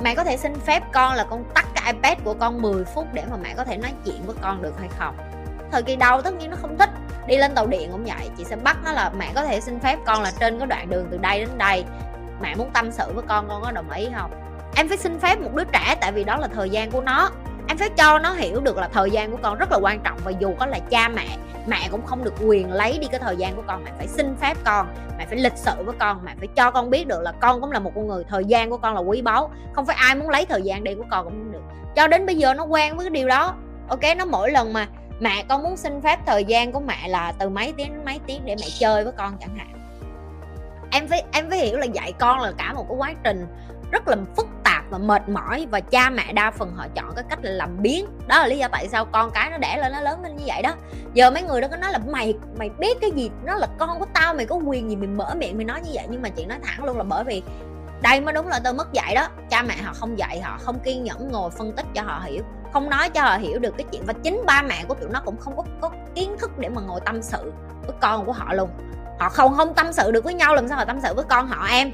mẹ 0.00 0.14
có 0.14 0.24
thể 0.24 0.36
xin 0.36 0.54
phép 0.60 0.82
con 0.92 1.14
là 1.14 1.24
con 1.30 1.44
tắt 1.54 1.66
cái 1.74 1.92
ipad 1.92 2.18
của 2.24 2.34
con 2.34 2.62
10 2.62 2.84
phút 2.84 3.06
để 3.12 3.22
mà 3.30 3.36
mẹ 3.36 3.54
có 3.56 3.64
thể 3.64 3.76
nói 3.76 3.92
chuyện 4.04 4.22
với 4.26 4.36
con 4.42 4.62
được 4.62 4.74
hay 4.78 4.88
không. 4.98 5.16
Thời 5.72 5.82
kỳ 5.82 5.96
đầu 5.96 6.22
tất 6.22 6.34
nhiên 6.34 6.50
nó 6.50 6.56
không 6.60 6.78
thích, 6.78 6.90
đi 7.26 7.36
lên 7.36 7.54
tàu 7.54 7.66
điện 7.66 7.88
cũng 7.92 8.04
vậy, 8.04 8.30
chị 8.38 8.44
sẽ 8.44 8.56
bắt 8.56 8.76
nó 8.84 8.92
là 8.92 9.10
mẹ 9.18 9.32
có 9.34 9.44
thể 9.44 9.60
xin 9.60 9.80
phép 9.80 9.98
con 10.06 10.22
là 10.22 10.32
trên 10.40 10.58
cái 10.58 10.66
đoạn 10.66 10.90
đường 10.90 11.08
từ 11.10 11.18
đây 11.18 11.40
đến 11.40 11.58
đây, 11.58 11.84
mẹ 12.40 12.54
muốn 12.54 12.70
tâm 12.70 12.92
sự 12.92 13.12
với 13.14 13.24
con 13.28 13.48
con 13.48 13.62
có 13.62 13.70
đồng 13.70 13.90
ý 13.90 14.08
không? 14.16 14.30
Em 14.76 14.88
phải 14.88 14.98
xin 14.98 15.18
phép 15.18 15.40
một 15.40 15.54
đứa 15.54 15.64
trẻ, 15.64 15.96
tại 16.00 16.12
vì 16.12 16.24
đó 16.24 16.36
là 16.36 16.48
thời 16.48 16.70
gian 16.70 16.90
của 16.90 17.00
nó 17.00 17.30
em 17.68 17.78
phải 17.78 17.90
cho 17.96 18.18
nó 18.18 18.32
hiểu 18.32 18.60
được 18.60 18.76
là 18.76 18.88
thời 18.88 19.10
gian 19.10 19.30
của 19.30 19.38
con 19.42 19.58
rất 19.58 19.72
là 19.72 19.78
quan 19.82 20.00
trọng 20.00 20.18
và 20.24 20.32
dù 20.40 20.54
có 20.58 20.66
là 20.66 20.78
cha 20.90 21.08
mẹ 21.08 21.26
mẹ 21.66 21.88
cũng 21.90 22.06
không 22.06 22.24
được 22.24 22.34
quyền 22.40 22.72
lấy 22.72 22.98
đi 22.98 23.06
cái 23.10 23.20
thời 23.20 23.36
gian 23.36 23.56
của 23.56 23.62
con. 23.66 23.84
Mẹ 23.84 23.90
phải 23.98 24.08
xin 24.08 24.36
phép 24.36 24.56
con, 24.64 24.86
mẹ 25.18 25.26
phải 25.26 25.38
lịch 25.38 25.56
sự 25.56 25.72
với 25.84 25.94
con, 25.98 26.20
mẹ 26.24 26.34
phải 26.38 26.48
cho 26.56 26.70
con 26.70 26.90
biết 26.90 27.06
được 27.06 27.22
là 27.22 27.32
con 27.40 27.60
cũng 27.60 27.72
là 27.72 27.78
một 27.78 27.92
con 27.94 28.06
người, 28.06 28.24
thời 28.28 28.44
gian 28.44 28.70
của 28.70 28.76
con 28.76 28.94
là 28.94 29.00
quý 29.00 29.22
báu. 29.22 29.50
Không 29.72 29.86
phải 29.86 29.96
ai 29.96 30.14
muốn 30.14 30.30
lấy 30.30 30.46
thời 30.46 30.62
gian 30.62 30.84
đi 30.84 30.94
của 30.94 31.04
con 31.10 31.24
cũng 31.24 31.32
không 31.32 31.52
được. 31.52 31.62
Cho 31.96 32.06
đến 32.06 32.26
bây 32.26 32.36
giờ 32.36 32.54
nó 32.54 32.64
quen 32.64 32.96
với 32.96 33.04
cái 33.06 33.10
điều 33.10 33.28
đó. 33.28 33.54
Ok, 33.88 34.00
nó 34.18 34.24
mỗi 34.24 34.50
lần 34.50 34.72
mà 34.72 34.86
mẹ 35.20 35.44
con 35.48 35.62
muốn 35.62 35.76
xin 35.76 36.00
phép 36.00 36.18
thời 36.26 36.44
gian 36.44 36.72
của 36.72 36.80
mẹ 36.80 37.08
là 37.08 37.32
từ 37.38 37.48
mấy 37.48 37.74
tiếng 37.76 37.92
đến 37.92 38.04
mấy 38.04 38.20
tiếng 38.26 38.42
để 38.44 38.56
mẹ 38.60 38.66
chơi 38.78 39.04
với 39.04 39.12
con 39.16 39.36
chẳng 39.40 39.56
hạn. 39.56 39.72
Em 40.90 41.08
phải 41.08 41.24
em 41.32 41.50
phải 41.50 41.58
hiểu 41.58 41.78
là 41.78 41.86
dạy 41.86 42.12
con 42.18 42.40
là 42.40 42.52
cả 42.58 42.72
một 42.72 42.86
cái 42.88 42.96
quá 42.96 43.14
trình 43.24 43.46
rất 43.90 44.08
là 44.08 44.16
phức 44.36 44.46
và 44.90 44.98
mệt 44.98 45.28
mỏi 45.28 45.66
và 45.70 45.80
cha 45.80 46.10
mẹ 46.10 46.32
đa 46.32 46.50
phần 46.50 46.72
họ 46.76 46.86
chọn 46.94 47.12
cái 47.14 47.24
cách 47.28 47.38
là 47.42 47.50
làm 47.50 47.82
biến 47.82 48.06
đó 48.26 48.38
là 48.38 48.46
lý 48.46 48.58
do 48.58 48.68
tại 48.72 48.88
sao 48.88 49.04
con 49.04 49.30
cái 49.30 49.50
nó 49.50 49.58
đẻ 49.58 49.78
lên 49.80 49.92
nó 49.92 50.00
lớn 50.00 50.22
lên 50.22 50.36
như 50.36 50.44
vậy 50.46 50.62
đó. 50.62 50.74
Giờ 51.14 51.30
mấy 51.30 51.42
người 51.42 51.60
đó 51.60 51.68
có 51.70 51.76
nói 51.76 51.92
là 51.92 51.98
mày 51.98 52.34
mày 52.58 52.70
biết 52.78 52.96
cái 53.00 53.10
gì? 53.10 53.30
Nó 53.44 53.54
là 53.54 53.66
con 53.78 53.98
của 53.98 54.06
tao 54.14 54.34
mày 54.34 54.46
có 54.46 54.56
quyền 54.56 54.90
gì 54.90 54.96
mày 54.96 55.08
mở 55.08 55.34
miệng 55.36 55.56
mày 55.56 55.64
nói 55.64 55.80
như 55.80 55.90
vậy? 55.94 56.06
Nhưng 56.10 56.22
mà 56.22 56.28
chị 56.28 56.46
nói 56.46 56.58
thẳng 56.62 56.84
luôn 56.84 56.96
là 56.96 57.02
bởi 57.02 57.24
vì 57.24 57.42
đây 58.02 58.20
mới 58.20 58.34
đúng 58.34 58.48
là 58.48 58.60
tôi 58.64 58.72
mất 58.72 58.92
dạy 58.92 59.14
đó. 59.14 59.28
Cha 59.50 59.62
mẹ 59.62 59.74
họ 59.82 59.92
không 59.94 60.18
dạy 60.18 60.40
họ 60.40 60.58
không 60.60 60.78
kiên 60.78 61.04
nhẫn 61.04 61.28
ngồi 61.32 61.50
phân 61.50 61.72
tích 61.72 61.86
cho 61.94 62.02
họ 62.02 62.22
hiểu 62.24 62.42
không 62.72 62.90
nói 62.90 63.10
cho 63.10 63.22
họ 63.22 63.36
hiểu 63.36 63.58
được 63.58 63.74
cái 63.78 63.86
chuyện 63.92 64.02
và 64.06 64.12
chính 64.12 64.42
ba 64.46 64.62
mẹ 64.62 64.84
của 64.88 64.94
tụi 64.94 65.10
nó 65.10 65.20
cũng 65.24 65.36
không 65.36 65.56
có, 65.56 65.64
có 65.80 65.90
kiến 66.14 66.36
thức 66.38 66.58
để 66.58 66.68
mà 66.68 66.82
ngồi 66.82 67.00
tâm 67.06 67.22
sự 67.22 67.52
với 67.86 67.96
con 68.00 68.24
của 68.24 68.32
họ 68.32 68.54
luôn. 68.54 68.70
Họ 69.18 69.28
không 69.28 69.54
không 69.56 69.74
tâm 69.74 69.92
sự 69.92 70.10
được 70.10 70.24
với 70.24 70.34
nhau 70.34 70.54
làm 70.54 70.68
sao 70.68 70.78
họ 70.78 70.84
tâm 70.84 71.00
sự 71.02 71.14
với 71.14 71.24
con 71.28 71.46
họ 71.46 71.66
em? 71.66 71.92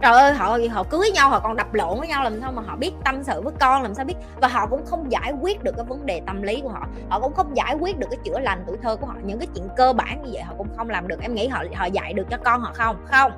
Trời 0.00 0.12
ơi, 0.12 0.34
họ 0.34 0.58
họ 0.70 0.82
cưới 0.82 1.10
nhau, 1.14 1.30
họ 1.30 1.40
còn 1.40 1.56
đập 1.56 1.74
lộn 1.74 1.98
với 1.98 2.08
nhau, 2.08 2.24
làm 2.24 2.40
sao 2.40 2.52
mà 2.52 2.62
họ 2.66 2.76
biết 2.76 2.92
tâm 3.04 3.22
sự 3.24 3.40
với 3.40 3.52
con, 3.60 3.82
làm 3.82 3.94
sao 3.94 4.04
biết? 4.04 4.14
Và 4.40 4.48
họ 4.48 4.66
cũng 4.66 4.86
không 4.86 5.12
giải 5.12 5.32
quyết 5.40 5.64
được 5.64 5.72
cái 5.76 5.84
vấn 5.84 6.06
đề 6.06 6.22
tâm 6.26 6.42
lý 6.42 6.60
của 6.60 6.68
họ. 6.68 6.86
Họ 7.08 7.20
cũng 7.20 7.34
không 7.34 7.56
giải 7.56 7.74
quyết 7.80 7.98
được 7.98 8.06
cái 8.10 8.18
chữa 8.24 8.38
lành 8.38 8.64
tuổi 8.66 8.76
thơ 8.82 8.96
của 8.96 9.06
họ. 9.06 9.14
Những 9.22 9.38
cái 9.38 9.48
chuyện 9.54 9.68
cơ 9.76 9.92
bản 9.92 10.22
như 10.22 10.30
vậy 10.32 10.42
họ 10.42 10.54
cũng 10.58 10.68
không 10.76 10.90
làm 10.90 11.08
được. 11.08 11.20
Em 11.22 11.34
nghĩ 11.34 11.48
họ 11.48 11.64
họ 11.74 11.84
dạy 11.84 12.12
được 12.12 12.26
cho 12.30 12.36
con 12.44 12.60
họ 12.60 12.72
không? 12.74 12.96
Không. 13.10 13.32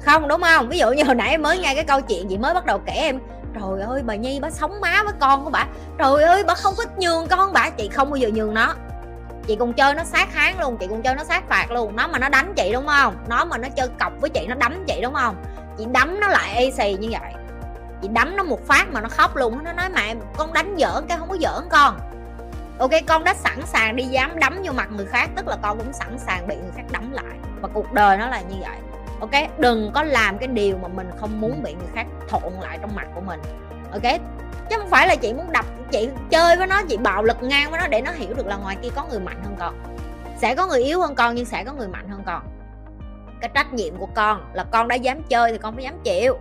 Không, 0.00 0.28
đúng 0.28 0.42
không? 0.42 0.68
Ví 0.68 0.78
dụ 0.78 0.90
như 0.90 1.04
hồi 1.04 1.14
nãy 1.14 1.30
em 1.30 1.42
mới 1.42 1.58
nghe 1.58 1.74
cái 1.74 1.84
câu 1.84 2.00
chuyện 2.00 2.30
gì 2.30 2.38
mới 2.38 2.54
bắt 2.54 2.66
đầu 2.66 2.78
kể 2.78 2.92
em, 2.92 3.20
trời 3.60 3.82
ơi, 3.82 4.02
bà 4.04 4.14
nhi, 4.14 4.40
bà 4.42 4.50
sống 4.50 4.80
má 4.80 5.02
với 5.04 5.14
con 5.20 5.44
của 5.44 5.50
bà. 5.50 5.66
Trời 5.98 6.22
ơi, 6.22 6.44
bà 6.46 6.54
không 6.54 6.74
có 6.78 6.84
nhường 6.96 7.26
con 7.26 7.52
bà. 7.52 7.70
Chị 7.70 7.88
không 7.88 8.10
bao 8.10 8.16
giờ 8.16 8.28
nhường 8.34 8.54
nó. 8.54 8.74
Chị 9.46 9.56
còn 9.56 9.72
chơi 9.72 9.94
nó 9.94 10.04
sát 10.04 10.34
háng 10.34 10.60
luôn, 10.60 10.76
chị 10.76 10.86
còn 10.90 11.02
chơi 11.02 11.14
nó 11.14 11.24
sát 11.24 11.48
phạt 11.48 11.70
luôn. 11.70 11.96
Nó 11.96 12.08
mà 12.08 12.18
nó 12.18 12.28
đánh 12.28 12.52
chị, 12.56 12.72
đúng 12.72 12.86
không? 12.86 13.16
Nó 13.28 13.44
mà 13.44 13.58
nó 13.58 13.68
chơi 13.76 13.88
cọc 14.00 14.12
với 14.20 14.30
chị, 14.30 14.46
nó 14.46 14.54
đấm 14.54 14.84
chị, 14.86 15.00
đúng 15.02 15.14
không? 15.14 15.36
Chị 15.80 15.86
đấm 15.92 16.20
nó 16.20 16.28
lại 16.28 16.56
y 16.58 16.70
xì 16.70 16.96
như 17.00 17.08
vậy. 17.10 17.32
Chị 18.02 18.08
đấm 18.08 18.36
nó 18.36 18.42
một 18.42 18.66
phát 18.66 18.86
mà 18.92 19.00
nó 19.00 19.08
khóc 19.08 19.36
luôn. 19.36 19.64
Nó 19.64 19.72
nói, 19.72 19.88
mẹ, 19.88 20.14
con 20.36 20.52
đánh 20.52 20.76
giỡn, 20.78 21.06
cái 21.08 21.18
không 21.18 21.28
có 21.28 21.36
giỡn 21.40 21.68
con. 21.70 21.98
Ok, 22.78 22.90
con 23.06 23.24
đã 23.24 23.34
sẵn 23.34 23.66
sàng 23.66 23.96
đi 23.96 24.04
dám 24.04 24.38
đấm 24.38 24.62
vô 24.64 24.72
mặt 24.72 24.88
người 24.92 25.06
khác, 25.06 25.30
tức 25.36 25.46
là 25.48 25.56
con 25.62 25.78
cũng 25.78 25.92
sẵn 25.92 26.18
sàng 26.18 26.48
bị 26.48 26.56
người 26.56 26.70
khác 26.76 26.82
đấm 26.92 27.12
lại. 27.12 27.38
Và 27.60 27.68
cuộc 27.74 27.92
đời 27.92 28.16
nó 28.16 28.26
là 28.26 28.40
như 28.40 28.56
vậy. 28.60 28.78
Ok, 29.20 29.58
đừng 29.58 29.90
có 29.94 30.02
làm 30.02 30.38
cái 30.38 30.48
điều 30.48 30.76
mà 30.76 30.88
mình 30.88 31.10
không 31.20 31.40
muốn 31.40 31.62
bị 31.62 31.74
người 31.74 31.88
khác 31.94 32.06
thộn 32.28 32.52
lại 32.60 32.78
trong 32.80 32.94
mặt 32.94 33.06
của 33.14 33.20
mình. 33.20 33.40
Ok, 33.92 34.20
chứ 34.70 34.76
không 34.78 34.90
phải 34.90 35.08
là 35.08 35.16
chị 35.16 35.32
muốn 35.32 35.52
đập, 35.52 35.64
chị 35.90 36.08
chơi 36.30 36.56
với 36.56 36.66
nó, 36.66 36.82
chị 36.88 36.96
bạo 36.96 37.22
lực 37.22 37.42
ngang 37.42 37.70
với 37.70 37.80
nó 37.80 37.86
để 37.86 38.00
nó 38.00 38.10
hiểu 38.12 38.34
được 38.34 38.46
là 38.46 38.56
ngoài 38.56 38.76
kia 38.82 38.88
có 38.96 39.04
người 39.10 39.20
mạnh 39.20 39.42
hơn 39.44 39.56
con. 39.58 39.74
Sẽ 40.38 40.54
có 40.54 40.66
người 40.66 40.82
yếu 40.82 41.00
hơn 41.00 41.14
con, 41.14 41.34
nhưng 41.34 41.44
sẽ 41.44 41.64
có 41.64 41.72
người 41.72 41.88
mạnh 41.88 42.08
hơn 42.08 42.22
con 42.26 42.42
cái 43.40 43.50
trách 43.54 43.72
nhiệm 43.72 43.96
của 43.96 44.08
con 44.14 44.50
là 44.52 44.64
con 44.64 44.88
đã 44.88 44.94
dám 44.94 45.22
chơi 45.22 45.52
thì 45.52 45.58
con 45.58 45.74
phải 45.74 45.84
dám 45.84 45.94
chịu. 46.04 46.38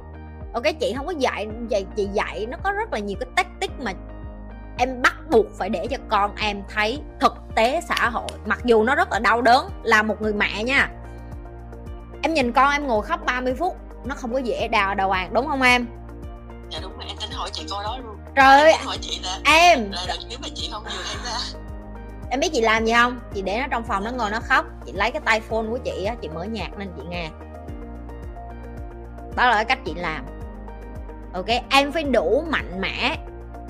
Ok 0.53 0.63
chị 0.79 0.93
không 0.97 1.05
có 1.05 1.13
dạy 1.17 1.47
dạy 1.67 1.85
chị 1.95 2.07
dạy 2.13 2.45
nó 2.49 2.57
có 2.63 2.71
rất 2.71 2.93
là 2.93 2.99
nhiều 2.99 3.17
cái 3.19 3.29
tactic 3.35 3.71
mà 3.79 3.91
em 4.77 5.01
bắt 5.01 5.15
buộc 5.29 5.45
phải 5.57 5.69
để 5.69 5.87
cho 5.87 5.97
con 6.09 6.35
em 6.35 6.63
thấy 6.73 7.01
thực 7.19 7.33
tế 7.55 7.81
xã 7.87 8.09
hội 8.09 8.29
mặc 8.45 8.59
dù 8.63 8.83
nó 8.83 8.95
rất 8.95 9.11
là 9.11 9.19
đau 9.19 9.41
đớn 9.41 9.69
là 9.83 10.03
một 10.03 10.21
người 10.21 10.33
mẹ 10.33 10.63
nha. 10.63 10.89
Em 12.21 12.33
nhìn 12.33 12.51
con 12.51 12.71
em 12.71 12.87
ngồi 12.87 13.03
khóc 13.03 13.25
30 13.25 13.55
phút 13.55 13.77
nó 14.05 14.15
không 14.15 14.33
có 14.33 14.39
dễ 14.39 14.67
đào 14.67 14.95
đầu 14.95 15.11
hàng 15.11 15.33
đúng 15.33 15.47
không 15.47 15.61
em? 15.61 15.87
Dạ 16.69 16.79
đúng 16.81 16.91
rồi 16.97 17.05
em 17.07 17.17
tính 17.17 17.31
hỏi 17.31 17.49
chị 17.53 17.65
coi 17.69 17.83
đó 17.83 17.97
luôn. 17.97 18.17
Trời 18.35 18.61
ơi 18.61 18.71
em 18.71 18.85
hỏi 18.85 18.97
chị 19.01 19.21
là 19.23 19.39
em 19.45 19.91
là, 19.91 20.05
là 20.07 20.15
nếu 20.29 20.37
mà 20.41 20.47
chị 20.55 20.69
không 20.71 20.83
nhường 20.83 21.05
em 21.09 21.17
ra 21.25 21.59
em 22.29 22.39
biết 22.39 22.49
chị 22.53 22.61
làm 22.61 22.85
gì 22.85 22.93
không? 22.93 23.19
Chị 23.33 23.41
để 23.41 23.59
nó 23.59 23.67
trong 23.71 23.83
phòng 23.83 24.03
nó 24.03 24.11
ngồi 24.11 24.31
nó 24.31 24.39
khóc. 24.39 24.65
Chị 24.85 24.91
lấy 24.91 25.11
cái 25.11 25.21
tay 25.25 25.39
phone 25.39 25.65
của 25.69 25.77
chị 25.77 26.05
á, 26.05 26.15
chị 26.21 26.29
mở 26.29 26.43
nhạc 26.43 26.79
lên 26.79 26.89
chị 26.97 27.03
nghe. 27.09 27.29
Đó 29.35 29.45
là 29.45 29.55
cái 29.55 29.65
cách 29.65 29.79
chị 29.85 29.93
làm. 29.95 30.25
Ok, 31.33 31.45
em 31.69 31.91
phải 31.91 32.03
đủ 32.03 32.43
mạnh 32.49 32.81
mẽ 32.81 33.17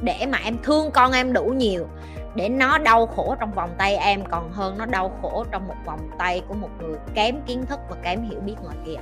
để 0.02 0.26
mà 0.30 0.38
em 0.44 0.58
thương 0.64 0.92
con 0.92 1.12
em 1.12 1.34
đủ 1.34 1.44
nhiều 1.44 1.88
để 2.36 2.50
nó 2.50 2.78
đau 2.78 3.08
khổ 3.08 3.36
trong 3.40 3.52
vòng 3.52 3.70
tay 3.78 3.96
em, 3.96 4.24
còn 4.32 4.52
hơn 4.52 4.78
nó 4.78 4.86
đau 4.86 5.12
khổ 5.22 5.46
trong 5.52 5.68
một 5.68 5.76
vòng 5.86 6.10
tay 6.18 6.42
của 6.48 6.54
một 6.54 6.70
người 6.80 6.96
kém 7.14 7.42
kiến 7.42 7.66
thức 7.66 7.80
và 7.90 7.96
kém 8.04 8.30
hiểu 8.30 8.40
biết 8.40 8.56
ngoài 8.64 8.76
kia. 8.86 9.00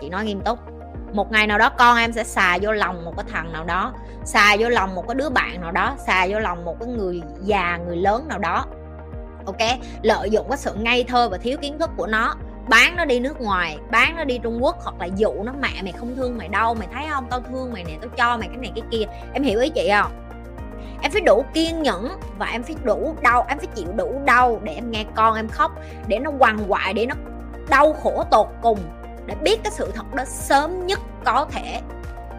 Chị 0.00 0.08
nói 0.08 0.24
nghiêm 0.24 0.40
túc 0.40 0.58
một 1.12 1.32
ngày 1.32 1.46
nào 1.46 1.58
đó 1.58 1.70
con 1.78 1.98
em 1.98 2.12
sẽ 2.12 2.24
xà 2.24 2.58
vô 2.62 2.72
lòng 2.72 3.04
một 3.04 3.12
cái 3.16 3.24
thằng 3.32 3.52
nào 3.52 3.64
đó, 3.64 3.92
xà 4.24 4.56
vô 4.58 4.68
lòng 4.68 4.94
một 4.94 5.08
cái 5.08 5.14
đứa 5.14 5.30
bạn 5.30 5.60
nào 5.60 5.72
đó, 5.72 5.94
xà 6.06 6.26
vô 6.30 6.38
lòng 6.38 6.64
một 6.64 6.76
cái 6.80 6.88
người 6.88 7.22
già, 7.40 7.78
người 7.86 7.96
lớn 7.96 8.28
nào 8.28 8.38
đó. 8.38 8.66
Ok? 9.46 9.78
Lợi 10.02 10.30
dụng 10.30 10.46
cái 10.48 10.58
sự 10.58 10.74
ngây 10.74 11.04
thơ 11.04 11.28
và 11.28 11.38
thiếu 11.38 11.58
kiến 11.60 11.78
thức 11.78 11.90
của 11.96 12.06
nó. 12.06 12.34
Bán 12.68 12.96
nó 12.96 13.04
đi 13.04 13.20
nước 13.20 13.40
ngoài, 13.40 13.78
bán 13.90 14.16
nó 14.16 14.24
đi 14.24 14.38
trung 14.38 14.58
quốc 14.62 14.76
hoặc 14.82 14.94
là 15.00 15.06
dụ 15.16 15.42
nó, 15.42 15.52
mẹ, 15.60 15.82
mày 15.82 15.92
không 15.92 16.16
thương 16.16 16.38
mày 16.38 16.48
đâu, 16.48 16.74
mày 16.74 16.88
thấy 16.94 17.06
không? 17.10 17.26
Tao 17.30 17.40
thương 17.40 17.72
mày 17.72 17.84
nè, 17.84 17.92
tao 18.00 18.10
cho 18.16 18.36
mày 18.36 18.48
cái 18.48 18.56
này 18.56 18.72
cái 18.74 18.84
kia. 18.90 19.04
Em 19.32 19.42
hiểu 19.42 19.60
ý 19.60 19.70
chị 19.70 19.90
không? 20.02 20.12
Em 21.02 21.12
phải 21.12 21.20
đủ 21.20 21.44
kiên 21.54 21.82
nhẫn 21.82 22.08
và 22.38 22.46
em 22.46 22.62
phải 22.62 22.76
đủ 22.84 23.16
đau, 23.22 23.44
em 23.48 23.58
phải 23.58 23.66
chịu 23.66 23.86
đủ 23.96 24.22
đau 24.24 24.60
để 24.62 24.74
em 24.74 24.90
nghe 24.90 25.04
con 25.14 25.34
em 25.34 25.48
khóc, 25.48 25.72
để 26.06 26.18
nó 26.18 26.30
quằn 26.38 26.58
quại, 26.68 26.94
để 26.94 27.06
nó 27.06 27.14
đau 27.68 27.92
khổ 27.92 28.24
tột 28.30 28.46
cùng 28.62 28.78
để 29.26 29.34
biết 29.34 29.60
cái 29.64 29.72
sự 29.72 29.92
thật 29.94 30.14
đó 30.14 30.24
sớm 30.26 30.86
nhất 30.86 31.00
có 31.24 31.46
thể. 31.52 31.80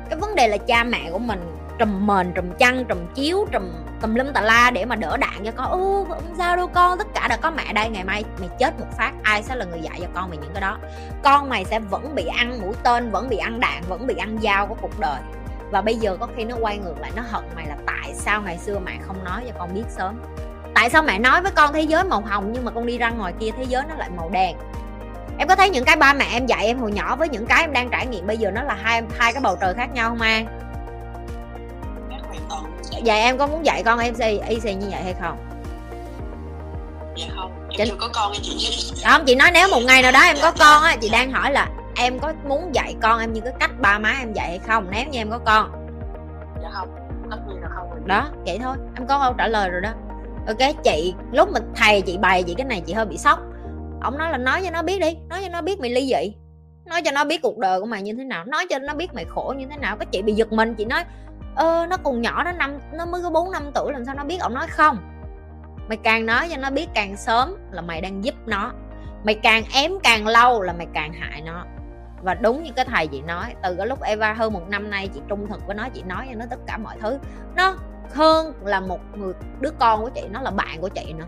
Cái 0.09 0.19
vấn 0.19 0.35
đề 0.35 0.47
là 0.47 0.57
cha 0.57 0.83
mẹ 0.83 1.09
của 1.11 1.19
mình 1.19 1.57
trùm 1.77 2.07
mền, 2.07 2.33
trùm 2.33 2.45
chăn, 2.59 2.85
trùm 2.85 2.97
chiếu, 3.15 3.47
trùm, 3.51 3.63
tùm 4.01 4.15
lum 4.15 4.33
tà 4.33 4.41
la 4.41 4.71
để 4.71 4.85
mà 4.85 4.95
đỡ 4.95 5.17
đạn 5.17 5.45
cho 5.45 5.51
con. 5.55 5.71
Ô 5.71 6.05
không 6.09 6.35
sao 6.38 6.55
đâu 6.55 6.67
con, 6.67 6.97
tất 6.97 7.07
cả 7.13 7.27
đã 7.27 7.38
có 7.38 7.51
mẹ 7.51 7.73
đây. 7.73 7.89
Ngày 7.89 8.03
mai 8.03 8.23
mày 8.39 8.50
chết 8.59 8.79
một 8.79 8.85
phát, 8.97 9.11
ai 9.23 9.43
sẽ 9.43 9.55
là 9.55 9.65
người 9.65 9.81
dạy 9.81 10.00
cho 10.00 10.07
con 10.13 10.29
mày 10.29 10.38
những 10.38 10.51
cái 10.53 10.61
đó? 10.61 10.77
Con 11.23 11.50
mày 11.50 11.65
sẽ 11.65 11.79
vẫn 11.79 12.15
bị 12.15 12.25
ăn 12.25 12.61
mũi 12.61 12.73
tên, 12.83 13.11
vẫn 13.11 13.29
bị 13.29 13.38
ăn 13.38 13.59
đạn, 13.59 13.83
vẫn 13.89 14.07
bị 14.07 14.15
ăn 14.15 14.38
dao 14.43 14.67
của 14.67 14.75
cuộc 14.81 15.00
đời. 15.00 15.21
Và 15.71 15.81
bây 15.81 15.95
giờ 15.95 16.17
có 16.19 16.27
khi 16.35 16.43
nó 16.43 16.55
quay 16.61 16.77
ngược 16.77 17.00
lại, 17.00 17.11
nó 17.15 17.21
hận 17.29 17.43
mày 17.55 17.65
là 17.67 17.75
tại 17.88 18.13
sao 18.13 18.41
ngày 18.41 18.57
xưa 18.57 18.79
mẹ 18.79 18.97
không 19.01 19.23
nói 19.23 19.43
cho 19.47 19.53
con 19.59 19.73
biết 19.73 19.83
sớm? 19.89 20.21
Tại 20.75 20.89
sao 20.89 21.03
mẹ 21.03 21.19
nói 21.19 21.41
với 21.41 21.51
con 21.51 21.73
thế 21.73 21.81
giới 21.81 22.03
màu 22.03 22.21
hồng 22.21 22.51
nhưng 22.51 22.65
mà 22.65 22.71
con 22.71 22.85
đi 22.85 22.97
ra 22.97 23.09
ngoài 23.09 23.33
kia 23.39 23.50
thế 23.57 23.63
giới 23.63 23.83
nó 23.89 23.95
lại 23.95 24.09
màu 24.17 24.29
đen? 24.29 24.57
Em 25.41 25.48
có 25.48 25.55
thấy 25.55 25.69
những 25.69 25.86
cái 25.86 25.95
ba 25.95 26.13
mẹ 26.13 26.25
em 26.31 26.45
dạy 26.45 26.65
em 26.65 26.79
hồi 26.79 26.91
nhỏ 26.91 27.15
với 27.15 27.29
những 27.29 27.45
cái 27.45 27.62
em 27.62 27.74
đang 27.74 27.89
trải 27.89 28.07
nghiệm 28.07 28.27
bây 28.27 28.38
giờ 28.38 28.51
nó 28.51 28.63
là 28.63 28.74
hai 28.74 29.01
hai 29.17 29.33
cái 29.33 29.41
bầu 29.41 29.57
trời 29.62 29.74
khác 29.74 29.93
nhau 29.93 30.10
không 30.10 30.21
an? 30.21 30.45
Vậy 33.05 33.19
em 33.19 33.38
có 33.38 33.48
muốn 33.48 33.65
dạy 33.65 33.83
con 33.83 34.00
em 34.00 34.13
y 34.19 34.39
y 34.48 34.74
như 34.74 34.88
vậy 34.91 35.03
hay 35.03 35.13
không? 35.21 35.38
Dạ 37.17 37.25
không 37.36 37.51
em 37.69 37.77
chị... 37.77 37.89
chưa 37.89 37.95
có 38.00 38.10
con 38.13 38.31
chị 38.41 39.03
không 39.05 39.25
chị 39.25 39.36
nói 39.36 39.51
nếu 39.53 39.67
một 39.71 39.81
ngày 39.88 40.01
nào 40.01 40.12
đó 40.12 40.19
em 40.19 40.38
có 40.41 40.51
con 40.60 40.83
á 40.83 40.95
chị 41.01 41.10
đang 41.10 41.31
hỏi 41.31 41.51
là 41.51 41.67
em 41.95 42.19
có 42.19 42.33
muốn 42.48 42.75
dạy 42.75 42.95
con 43.01 43.19
em 43.19 43.33
như 43.33 43.41
cái 43.41 43.53
cách 43.60 43.71
ba 43.81 44.00
má 44.00 44.13
em 44.19 44.33
dạy 44.33 44.48
hay 44.48 44.60
không? 44.67 44.88
Nếu 44.91 45.05
như 45.12 45.19
em 45.19 45.29
có 45.29 45.39
con. 45.45 45.71
Dạ 46.62 46.69
không 46.74 46.89
tất 47.31 47.38
nhiên 47.48 47.62
là 47.62 47.69
không 47.75 47.89
rồi. 47.89 48.00
đó 48.05 48.29
vậy 48.45 48.60
thôi 48.63 48.77
em 48.95 49.07
có 49.07 49.19
câu 49.19 49.33
trả 49.38 49.48
lời 49.48 49.69
rồi 49.69 49.81
đó. 49.81 49.89
Ok 50.48 50.83
chị 50.83 51.13
lúc 51.31 51.50
mà 51.51 51.60
thầy 51.75 52.01
chị 52.01 52.17
bày 52.17 52.43
chị 52.43 52.53
cái 52.53 52.65
này 52.65 52.81
chị 52.86 52.93
hơi 52.93 53.05
bị 53.05 53.17
sốc 53.17 53.39
ông 54.01 54.17
nói 54.17 54.31
là 54.31 54.38
nói 54.38 54.62
cho 54.63 54.72
nó 54.72 54.81
biết 54.84 55.00
đi, 55.00 55.17
nói 55.29 55.39
cho 55.43 55.50
nó 55.50 55.62
biết 55.62 55.79
mày 55.79 55.89
ly 55.89 56.01
dị. 56.01 56.36
Nói 56.86 57.01
cho 57.01 57.12
nó 57.12 57.25
biết 57.25 57.41
cuộc 57.41 57.58
đời 57.58 57.79
của 57.79 57.86
mày 57.86 58.01
như 58.01 58.13
thế 58.13 58.24
nào, 58.24 58.46
nói 58.46 58.65
cho 58.70 58.79
nó 58.79 58.93
biết 58.93 59.13
mày 59.13 59.25
khổ 59.25 59.53
như 59.58 59.65
thế 59.70 59.77
nào. 59.77 59.98
Cái 59.98 60.05
chị 60.12 60.22
bị 60.22 60.34
giật 60.34 60.51
mình, 60.51 60.75
chị 60.75 60.86
nói, 60.86 61.03
ơ, 61.55 61.86
nó 61.89 61.98
còn 61.98 62.22
nhỏ, 62.22 62.43
nó 62.43 62.51
năm, 62.51 62.79
nó 62.93 63.05
mới 63.05 63.22
có 63.22 63.29
bốn, 63.29 63.51
năm 63.51 63.72
tuổi, 63.74 63.93
làm 63.93 64.05
sao 64.05 64.15
nó 64.15 64.24
biết? 64.24 64.39
Ông 64.39 64.53
nói, 64.53 64.67
không. 64.67 64.98
Mày 65.88 65.98
càng 65.98 66.25
nói 66.25 66.50
cho 66.51 66.58
nó 66.58 66.70
biết 66.70 66.88
càng 66.93 67.17
sớm 67.17 67.55
là 67.72 67.81
mày 67.81 68.01
đang 68.01 68.24
giúp 68.24 68.36
nó. 68.46 68.72
Mày 69.24 69.36
càng 69.36 69.63
ém 69.74 69.91
càng 70.03 70.27
lâu 70.27 70.62
là 70.62 70.74
mày 70.74 70.88
càng 70.93 71.13
hại 71.13 71.41
nó. 71.41 71.65
Và 72.24 72.34
đúng 72.34 72.63
như 72.63 72.72
cái 72.75 72.86
thầy 72.86 73.08
chị 73.08 73.22
nói, 73.22 73.55
từ 73.63 73.75
cái 73.75 73.88
lúc 73.88 74.01
Eva 74.01 74.34
hơn 74.34 74.53
một 74.53 74.70
năm 74.70 74.89
nay 74.89 75.10
chị 75.13 75.22
trung 75.27 75.48
thực 75.50 75.67
với 75.67 75.75
nó, 75.75 75.89
chị 75.89 76.03
nói 76.03 76.25
cho 76.29 76.36
nó 76.36 76.46
tất 76.50 76.60
cả 76.67 76.77
mọi 76.77 76.96
thứ. 77.01 77.17
Nó 77.55 77.75
hơn 78.13 78.53
là 78.63 78.79
một 78.79 79.00
người, 79.17 79.34
đứa 79.60 79.72
con 79.79 80.01
của 80.01 80.10
chị, 80.10 80.22
nó 80.31 80.41
là 80.41 80.51
bạn 80.51 80.81
của 80.81 80.89
chị 80.89 81.13
nữa 81.13 81.25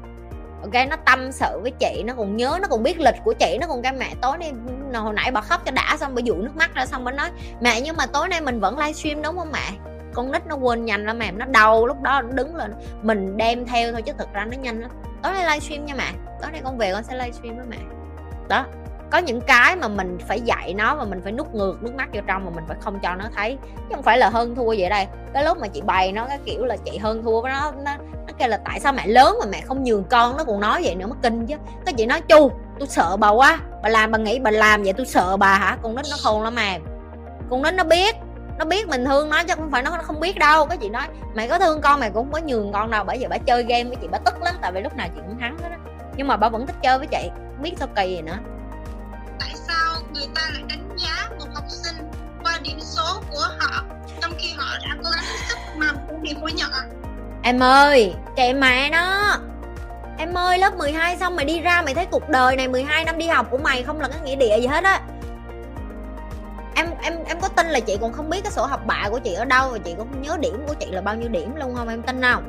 ok 0.64 0.88
nó 0.90 0.96
tâm 1.06 1.32
sự 1.32 1.60
với 1.62 1.72
chị 1.72 2.04
nó 2.06 2.14
còn 2.18 2.38
nhớ 2.38 2.58
nó 2.62 2.68
còn 2.68 2.84
biết 2.84 3.00
lịch 3.00 3.16
của 3.24 3.34
chị 3.34 3.58
nó 3.62 3.68
còn 3.68 3.82
cái 3.82 3.94
mẹ 3.94 4.14
tối 4.22 4.38
nay 4.38 4.52
hồi 4.94 5.14
nãy 5.14 5.32
bà 5.32 5.42
khóc 5.42 5.62
cho 5.66 5.72
đã 5.72 5.98
xong 6.00 6.16
bà 6.16 6.20
dụ 6.20 6.36
nước 6.36 6.56
mắt 6.56 6.76
ra 6.76 6.86
xong 6.86 7.04
bà 7.04 7.12
nói 7.12 7.30
mẹ 7.62 7.82
nhưng 7.82 7.98
mà 7.98 8.06
tối 8.06 8.28
nay 8.28 8.42
mình 8.42 8.60
vẫn 8.60 8.78
livestream 8.78 9.22
đúng 9.22 9.38
không 9.38 9.52
mẹ? 9.52 9.70
Con 10.14 10.32
nít 10.32 10.48
nó 10.48 10.56
quên 10.56 10.86
nhanh 10.86 11.06
lắm 11.06 11.20
mẹ 11.20 11.32
nó 11.32 11.46
đau 11.46 11.88
lúc 11.88 12.02
đó 12.02 12.22
nó 12.22 12.30
đứng 12.32 12.56
lên 12.56 12.74
mình 13.02 13.38
đem 13.38 13.66
theo 13.66 13.92
thôi 13.92 14.02
chứ 14.02 14.14
thực 14.18 14.34
ra 14.34 14.46
nó 14.46 14.58
nhanh 14.58 14.82
lắm. 14.82 14.92
Tối 15.24 15.34
nay 15.34 15.44
livestream 15.44 15.86
nha 15.86 15.94
mẹ 15.98 16.12
tối 16.42 16.52
nay 16.52 16.62
con 16.64 16.78
về 16.78 16.94
con 16.94 17.04
sẽ 17.04 17.16
livestream 17.16 17.56
với 17.56 17.66
mẹ. 17.70 17.78
Đó 18.48 18.66
có 19.12 19.20
những 19.20 19.42
cái 19.42 19.76
mà 19.76 19.88
mình 19.88 20.18
phải 20.28 20.42
dạy 20.42 20.74
nó 20.74 20.96
và 20.96 21.06
mình 21.06 21.22
phải 21.24 21.32
nút 21.32 21.56
ngược 21.56 21.84
nước 21.84 21.96
mắt 21.96 22.10
vô 22.14 22.22
trong 22.28 22.46
mà 22.46 22.52
mình 22.56 22.64
phải 22.68 22.78
không 22.82 23.00
cho 23.00 23.16
nó 23.16 23.26
thấy. 23.36 23.58
Chứ 23.76 23.96
không 23.96 24.04
phải 24.04 24.18
là 24.18 24.30
hơn 24.30 24.56
thua 24.56 24.68
vậy 24.68 24.90
đây. 24.90 25.08
Cái 25.34 25.44
lúc 25.44 25.58
mà 25.58 25.68
chị 25.68 25.82
bày 25.82 26.12
nó 26.12 26.26
cái 26.28 26.40
kiểu 26.46 26.66
là 26.66 26.78
chị 26.86 26.98
hơn 26.98 27.24
thua 27.24 27.42
với 27.42 27.52
nó 27.52 27.72
nó, 27.72 27.92
nó 28.34 28.38
kêu 28.40 28.48
là 28.48 28.58
tại 28.66 28.80
sao 28.80 28.94
mẹ 28.94 29.08
lớn 29.08 29.38
mà 29.40 29.46
mẹ 29.46 29.62
không 29.62 29.84
nhường 29.84 30.04
con? 30.04 30.38
Nó 30.38 30.44
còn 30.44 30.60
nói 30.60 30.82
vậy 30.84 30.96
nữa 30.96 31.08
mất 31.08 31.16
kinh 31.22 31.46
chứ. 31.46 31.56
Cái 31.86 31.94
chị 31.98 32.06
nói 32.06 32.22
chu 32.22 32.52
tôi 32.80 32.88
sợ 32.88 33.18
bà 33.18 33.30
quá 33.30 33.60
bà 33.84 33.90
làm 33.90 34.12
bà 34.12 34.18
nghĩ 34.18 34.40
bà 34.40 34.52
làm 34.52 34.84
vậy 34.84 34.94
tôi 34.94 35.06
sợ 35.06 35.38
bà 35.38 35.58
hả? 35.58 35.78
Con 35.82 35.96
nít 35.96 36.06
nó 36.12 36.18
khôn 36.24 36.44
lắm 36.44 36.56
mà 36.56 36.78
con 37.50 37.62
nít 37.62 37.74
nó 37.74 37.84
biết 37.84 38.16
nó 38.60 38.66
biết 38.66 38.88
mình 38.88 39.06
thương 39.06 39.30
nó 39.30 39.44
chứ 39.44 39.54
không 39.56 39.72
phải 39.72 39.84
nó 39.84 39.92
không 40.04 40.20
biết 40.20 40.38
đâu. 40.38 40.66
Cái 40.66 40.78
chị 40.78 40.90
nói 40.90 41.08
mày 41.36 41.48
có 41.48 41.60
thương 41.60 41.82
con 41.82 42.00
mày 42.00 42.10
cũng 42.10 42.24
không 42.26 42.34
có 42.42 42.48
nhường 42.48 42.72
con 42.74 42.92
đâu 42.92 43.04
bởi 43.04 43.18
vì 43.20 43.28
bà 43.28 43.38
chơi 43.38 43.64
game 43.64 43.84
với 43.84 43.96
chị 44.02 44.08
bà 44.12 44.18
tức 44.18 44.42
lắm 44.42 44.56
tại 44.62 44.72
vì 44.72 44.82
lúc 44.82 44.96
nào 44.96 45.08
chị 45.16 45.22
cũng 45.28 45.40
thắng 45.40 45.58
đó, 45.62 45.70
đó. 45.70 45.78
nhưng 46.18 46.28
mà 46.28 46.38
bà 46.38 46.50
vẫn 46.50 46.68
thích 46.68 46.76
chơi 46.82 46.98
với 46.98 47.08
chị 47.08 47.30
không 47.30 47.64
biết 47.64 47.74
sao 47.80 47.88
kỳ 47.96 48.10
gì 48.10 48.22
nữa. 48.22 48.38
Tại 49.40 49.52
sao 49.68 50.02
người 50.14 50.28
ta 50.36 50.42
lại 50.54 50.64
đánh 50.70 50.98
giá 50.98 51.30
một 51.40 51.46
học 51.54 51.66
sinh 51.68 51.96
qua 52.44 52.60
điểm 52.64 52.80
số 52.80 53.22
của 53.32 53.48
họ 53.60 53.84
trong 54.22 54.32
khi 54.38 54.54
họ 54.58 54.78
đã 54.82 54.96
cố 55.04 55.10
gắng 55.10 55.24
sức 55.50 55.58
mà 55.76 55.92
một 55.92 56.18
điểm 56.22 56.42
của 56.42 56.50
nhỏ 56.50 56.68
em 57.44 57.64
ơi, 57.64 58.14
kệ 58.36 58.54
mẹ 58.54 58.90
nó. 58.90 59.38
Em 60.18 60.34
ơi, 60.34 60.60
lớp 60.60 60.78
12 60.78 61.18
xong 61.18 61.36
mày 61.36 61.46
đi 61.46 61.62
ra, 61.62 61.82
mày 61.82 61.94
thấy 61.94 62.06
cuộc 62.06 62.30
đời 62.30 62.56
này 62.56 62.68
12 62.68 63.06
năm 63.06 63.18
đi 63.18 63.28
học 63.28 63.48
của 63.52 63.58
mày 63.58 63.84
không 63.84 64.00
là 64.00 64.08
cái 64.08 64.20
nghĩa 64.22 64.36
địa 64.36 64.60
gì 64.60 64.68
hết 64.68 64.84
á. 64.84 65.02
Em 66.76 66.88
em 67.02 67.14
em 67.26 67.40
có 67.42 67.48
tin 67.48 67.68
là 67.68 67.80
chị 67.80 67.98
còn 68.02 68.14
không 68.14 68.30
biết 68.30 68.42
cái 68.44 68.52
sổ 68.52 68.66
học 68.66 68.86
bạ 68.86 69.08
của 69.12 69.20
chị 69.20 69.34
ở 69.34 69.46
đâu 69.46 69.70
và 69.72 69.78
chị 69.78 69.94
cũng 69.98 70.08
không 70.12 70.22
nhớ 70.22 70.38
điểm 70.42 70.64
của 70.68 70.74
chị 70.74 70.86
là 70.92 71.02
bao 71.02 71.16
nhiêu 71.16 71.30
điểm 71.30 71.56
luôn 71.56 71.76
không? 71.76 71.88
Em 71.88 72.02
tin 72.02 72.22
không? 72.22 72.44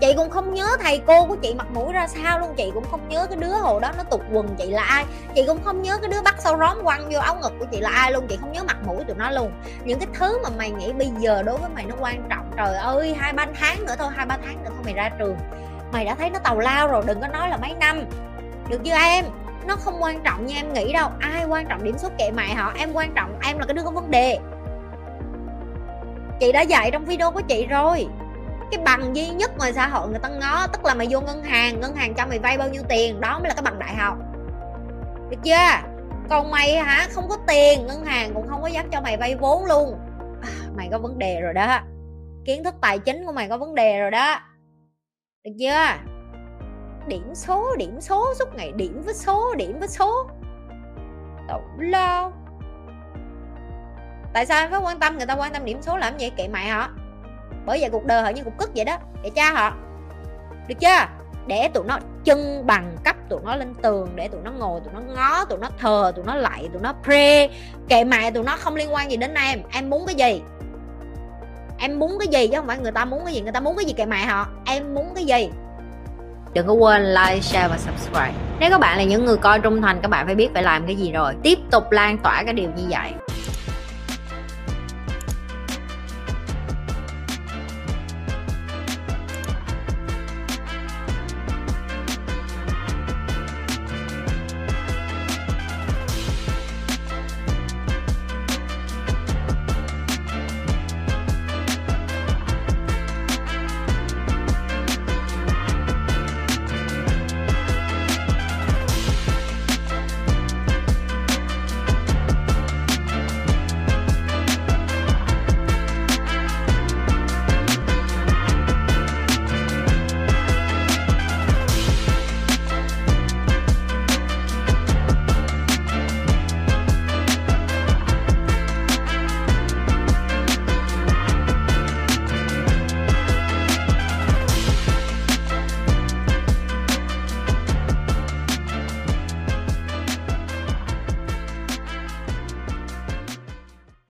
Chị 0.00 0.14
cũng 0.16 0.30
không 0.30 0.54
nhớ 0.54 0.66
thầy 0.80 1.02
cô 1.06 1.26
của 1.26 1.36
chị 1.36 1.54
mặt 1.54 1.66
mũi 1.74 1.92
ra 1.92 2.06
sao 2.06 2.38
luôn, 2.38 2.54
chị 2.56 2.70
cũng 2.74 2.84
không 2.90 3.08
nhớ 3.08 3.26
cái 3.26 3.36
đứa 3.36 3.52
hồi 3.52 3.80
đó 3.80 3.92
nó 3.96 4.02
tụt 4.02 4.20
quần 4.32 4.48
chị 4.58 4.66
là 4.66 4.82
ai. 4.82 5.04
Chị 5.34 5.44
cũng 5.46 5.58
không 5.64 5.82
nhớ 5.82 5.98
cái 6.02 6.10
đứa 6.10 6.22
bắt 6.22 6.34
sau 6.38 6.58
róm 6.58 6.84
quăng 6.84 7.10
vô 7.10 7.18
áo 7.20 7.36
ngực 7.42 7.52
của 7.58 7.66
chị 7.70 7.80
là 7.80 7.90
ai 7.90 8.12
luôn, 8.12 8.26
chị 8.28 8.36
không 8.40 8.52
nhớ 8.52 8.64
mặt 8.64 8.76
mũi 8.86 9.04
tụi 9.04 9.16
nó 9.16 9.30
luôn. 9.30 9.52
Những 9.84 9.98
cái 9.98 10.08
thứ 10.14 10.38
mà 10.42 10.48
mày 10.58 10.70
nghĩ 10.70 10.92
bây 10.92 11.10
giờ 11.18 11.42
đối 11.42 11.56
với 11.56 11.70
mày 11.74 11.84
nó 11.84 11.94
quan 12.00 12.26
trọng, 12.30 12.50
trời 12.56 12.76
ơi, 12.76 13.14
hai 13.18 13.32
ba 13.32 13.46
tháng 13.60 13.86
nữa 13.86 13.94
thôi, 13.98 14.08
hai 14.16 14.26
ba 14.26 14.38
tháng 14.44 14.64
nữa 14.64 14.70
thôi 14.74 14.82
mày 14.84 14.94
ra 14.94 15.10
trường. 15.18 15.36
Mày 15.92 16.04
đã 16.04 16.14
thấy 16.14 16.30
nó 16.30 16.38
tàu 16.38 16.58
lao 16.58 16.88
rồi, 16.88 17.02
đừng 17.06 17.20
có 17.20 17.28
nói 17.28 17.48
là 17.48 17.56
mấy 17.56 17.74
năm. 17.74 18.04
Được 18.68 18.80
chưa 18.84 18.94
em? 18.94 19.24
Nó 19.66 19.76
không 19.76 20.02
quan 20.02 20.20
trọng 20.20 20.46
như 20.46 20.54
em 20.54 20.72
nghĩ 20.72 20.92
đâu. 20.92 21.10
Ai 21.20 21.44
quan 21.44 21.66
trọng 21.66 21.84
điểm 21.84 21.98
số 21.98 22.08
kệ 22.18 22.30
mẹ 22.30 22.54
họ 22.54 22.72
em 22.78 22.92
quan 22.92 23.12
trọng 23.14 23.38
em 23.42 23.58
là 23.58 23.66
cái 23.66 23.74
đứa 23.74 23.82
có 23.82 23.90
vấn 23.90 24.10
đề. 24.10 24.38
Chị 26.40 26.52
đã 26.52 26.60
dạy 26.60 26.90
trong 26.90 27.04
video 27.04 27.30
của 27.30 27.40
chị 27.40 27.66
rồi 27.66 28.06
cái 28.70 28.82
bằng 28.84 29.16
duy 29.16 29.28
nhất 29.28 29.50
ngoài 29.58 29.72
xã 29.72 29.86
hội 29.88 30.08
người 30.08 30.18
ta 30.18 30.28
ngó 30.28 30.66
tức 30.66 30.84
là 30.84 30.94
mày 30.94 31.06
vô 31.10 31.20
ngân 31.20 31.42
hàng 31.42 31.80
ngân 31.80 31.94
hàng 31.94 32.14
cho 32.14 32.26
mày 32.26 32.38
vay 32.38 32.58
bao 32.58 32.68
nhiêu 32.68 32.82
tiền 32.88 33.20
đó 33.20 33.38
mới 33.38 33.48
là 33.48 33.54
cái 33.54 33.62
bằng 33.62 33.78
đại 33.78 33.94
học. 33.94 34.18
Được 35.30 35.36
chưa? 35.44 35.88
Còn 36.30 36.50
mày 36.50 36.76
hả 36.76 37.08
không 37.10 37.28
có 37.28 37.36
tiền 37.46 37.86
ngân 37.86 38.04
hàng 38.04 38.34
cũng 38.34 38.48
không 38.48 38.62
có 38.62 38.68
dám 38.68 38.90
cho 38.90 39.00
mày 39.00 39.16
vay 39.16 39.34
vốn 39.34 39.64
luôn. 39.64 39.98
À, 40.42 40.50
mày 40.76 40.88
có 40.92 40.98
vấn 40.98 41.18
đề 41.18 41.40
rồi 41.40 41.54
đó. 41.54 41.80
Kiến 42.44 42.64
thức 42.64 42.74
tài 42.80 42.98
chính 42.98 43.26
của 43.26 43.32
mày 43.32 43.48
có 43.48 43.58
vấn 43.58 43.74
đề 43.74 44.00
rồi 44.00 44.10
đó. 44.10 44.40
Được 45.44 45.52
chưa? 45.58 45.86
Điểm 47.06 47.34
số 47.34 47.76
điểm 47.76 48.00
số 48.00 48.34
suốt 48.38 48.54
ngày 48.54 48.72
điểm 48.76 49.02
với 49.04 49.14
số 49.14 49.54
điểm 49.54 49.78
với 49.78 49.88
số. 49.88 50.30
Tẩu 51.48 51.62
lo 51.78 52.32
tại 54.34 54.46
sao 54.46 54.68
phải 54.70 54.80
quan 54.80 54.98
tâm 54.98 55.16
người 55.16 55.26
ta 55.26 55.34
quan 55.34 55.52
tâm 55.52 55.64
điểm 55.64 55.82
số 55.82 55.96
làm 55.96 56.18
gì? 56.18 56.30
Kệ 56.36 56.48
mày 56.48 56.66
hả? 56.66 56.88
Bởi 57.66 57.80
vậy 57.80 57.90
cuộc 57.90 58.04
đời 58.04 58.22
họ 58.22 58.28
như 58.28 58.44
cục 58.44 58.58
cất 58.58 58.70
vậy 58.74 58.84
đó. 58.84 58.98
Để 59.22 59.30
cha 59.30 59.52
họ. 59.52 59.72
Được 60.68 60.74
chưa? 60.80 61.06
Để 61.46 61.68
tụi 61.74 61.84
nó 61.84 61.98
chân 62.24 62.66
bằng 62.66 62.96
cấp 63.04 63.16
tụi 63.28 63.40
nó 63.44 63.56
lên 63.56 63.74
tường, 63.82 64.08
để 64.14 64.28
tụi 64.28 64.40
nó 64.44 64.50
ngồi, 64.50 64.80
tụi 64.84 64.94
nó 64.94 65.00
ngó, 65.14 65.44
tụi 65.44 65.58
nó 65.58 65.68
thờ, 65.78 66.12
tụi 66.16 66.24
nó 66.24 66.34
lạy, 66.34 66.68
tụi 66.72 66.82
nó 66.82 66.94
pray. 67.02 67.50
Kệ 67.88 68.04
mẹ 68.04 68.30
tụi 68.30 68.44
nó 68.44 68.56
không 68.56 68.76
liên 68.76 68.94
quan 68.94 69.10
gì 69.10 69.16
đến 69.16 69.34
em. 69.34 69.62
Em 69.72 69.90
muốn 69.90 70.06
cái 70.06 70.14
gì? 70.14 70.42
Em 71.78 71.98
muốn 71.98 72.18
cái 72.18 72.28
gì 72.28 72.48
chứ 72.48 72.56
không 72.56 72.66
phải 72.66 72.78
người 72.78 72.92
ta 72.92 73.04
muốn 73.04 73.24
cái 73.24 73.34
gì. 73.34 73.40
Người 73.40 73.52
ta 73.52 73.60
muốn 73.60 73.76
cái 73.76 73.84
gì 73.84 73.92
kệ 73.92 74.06
mẹ 74.06 74.24
họ. 74.24 74.46
Em 74.66 74.94
muốn 74.94 75.12
cái 75.14 75.24
gì? 75.24 75.50
Đừng 76.52 76.66
có 76.66 76.72
quên 76.72 77.14
like, 77.14 77.40
share 77.40 77.68
và 77.68 77.78
subscribe. 77.78 78.32
Nếu 78.60 78.70
các 78.70 78.80
bạn 78.80 78.98
là 78.98 79.04
những 79.04 79.24
người 79.24 79.36
coi 79.36 79.60
trung 79.60 79.82
thành, 79.82 80.00
các 80.02 80.08
bạn 80.08 80.26
phải 80.26 80.34
biết 80.34 80.48
phải 80.54 80.62
làm 80.62 80.86
cái 80.86 80.96
gì 80.96 81.12
rồi. 81.12 81.34
Tiếp 81.42 81.58
tục 81.70 81.90
lan 81.90 82.18
tỏa 82.18 82.42
cái 82.44 82.54
điều 82.54 82.70
như 82.76 82.82
vậy. 82.88 83.12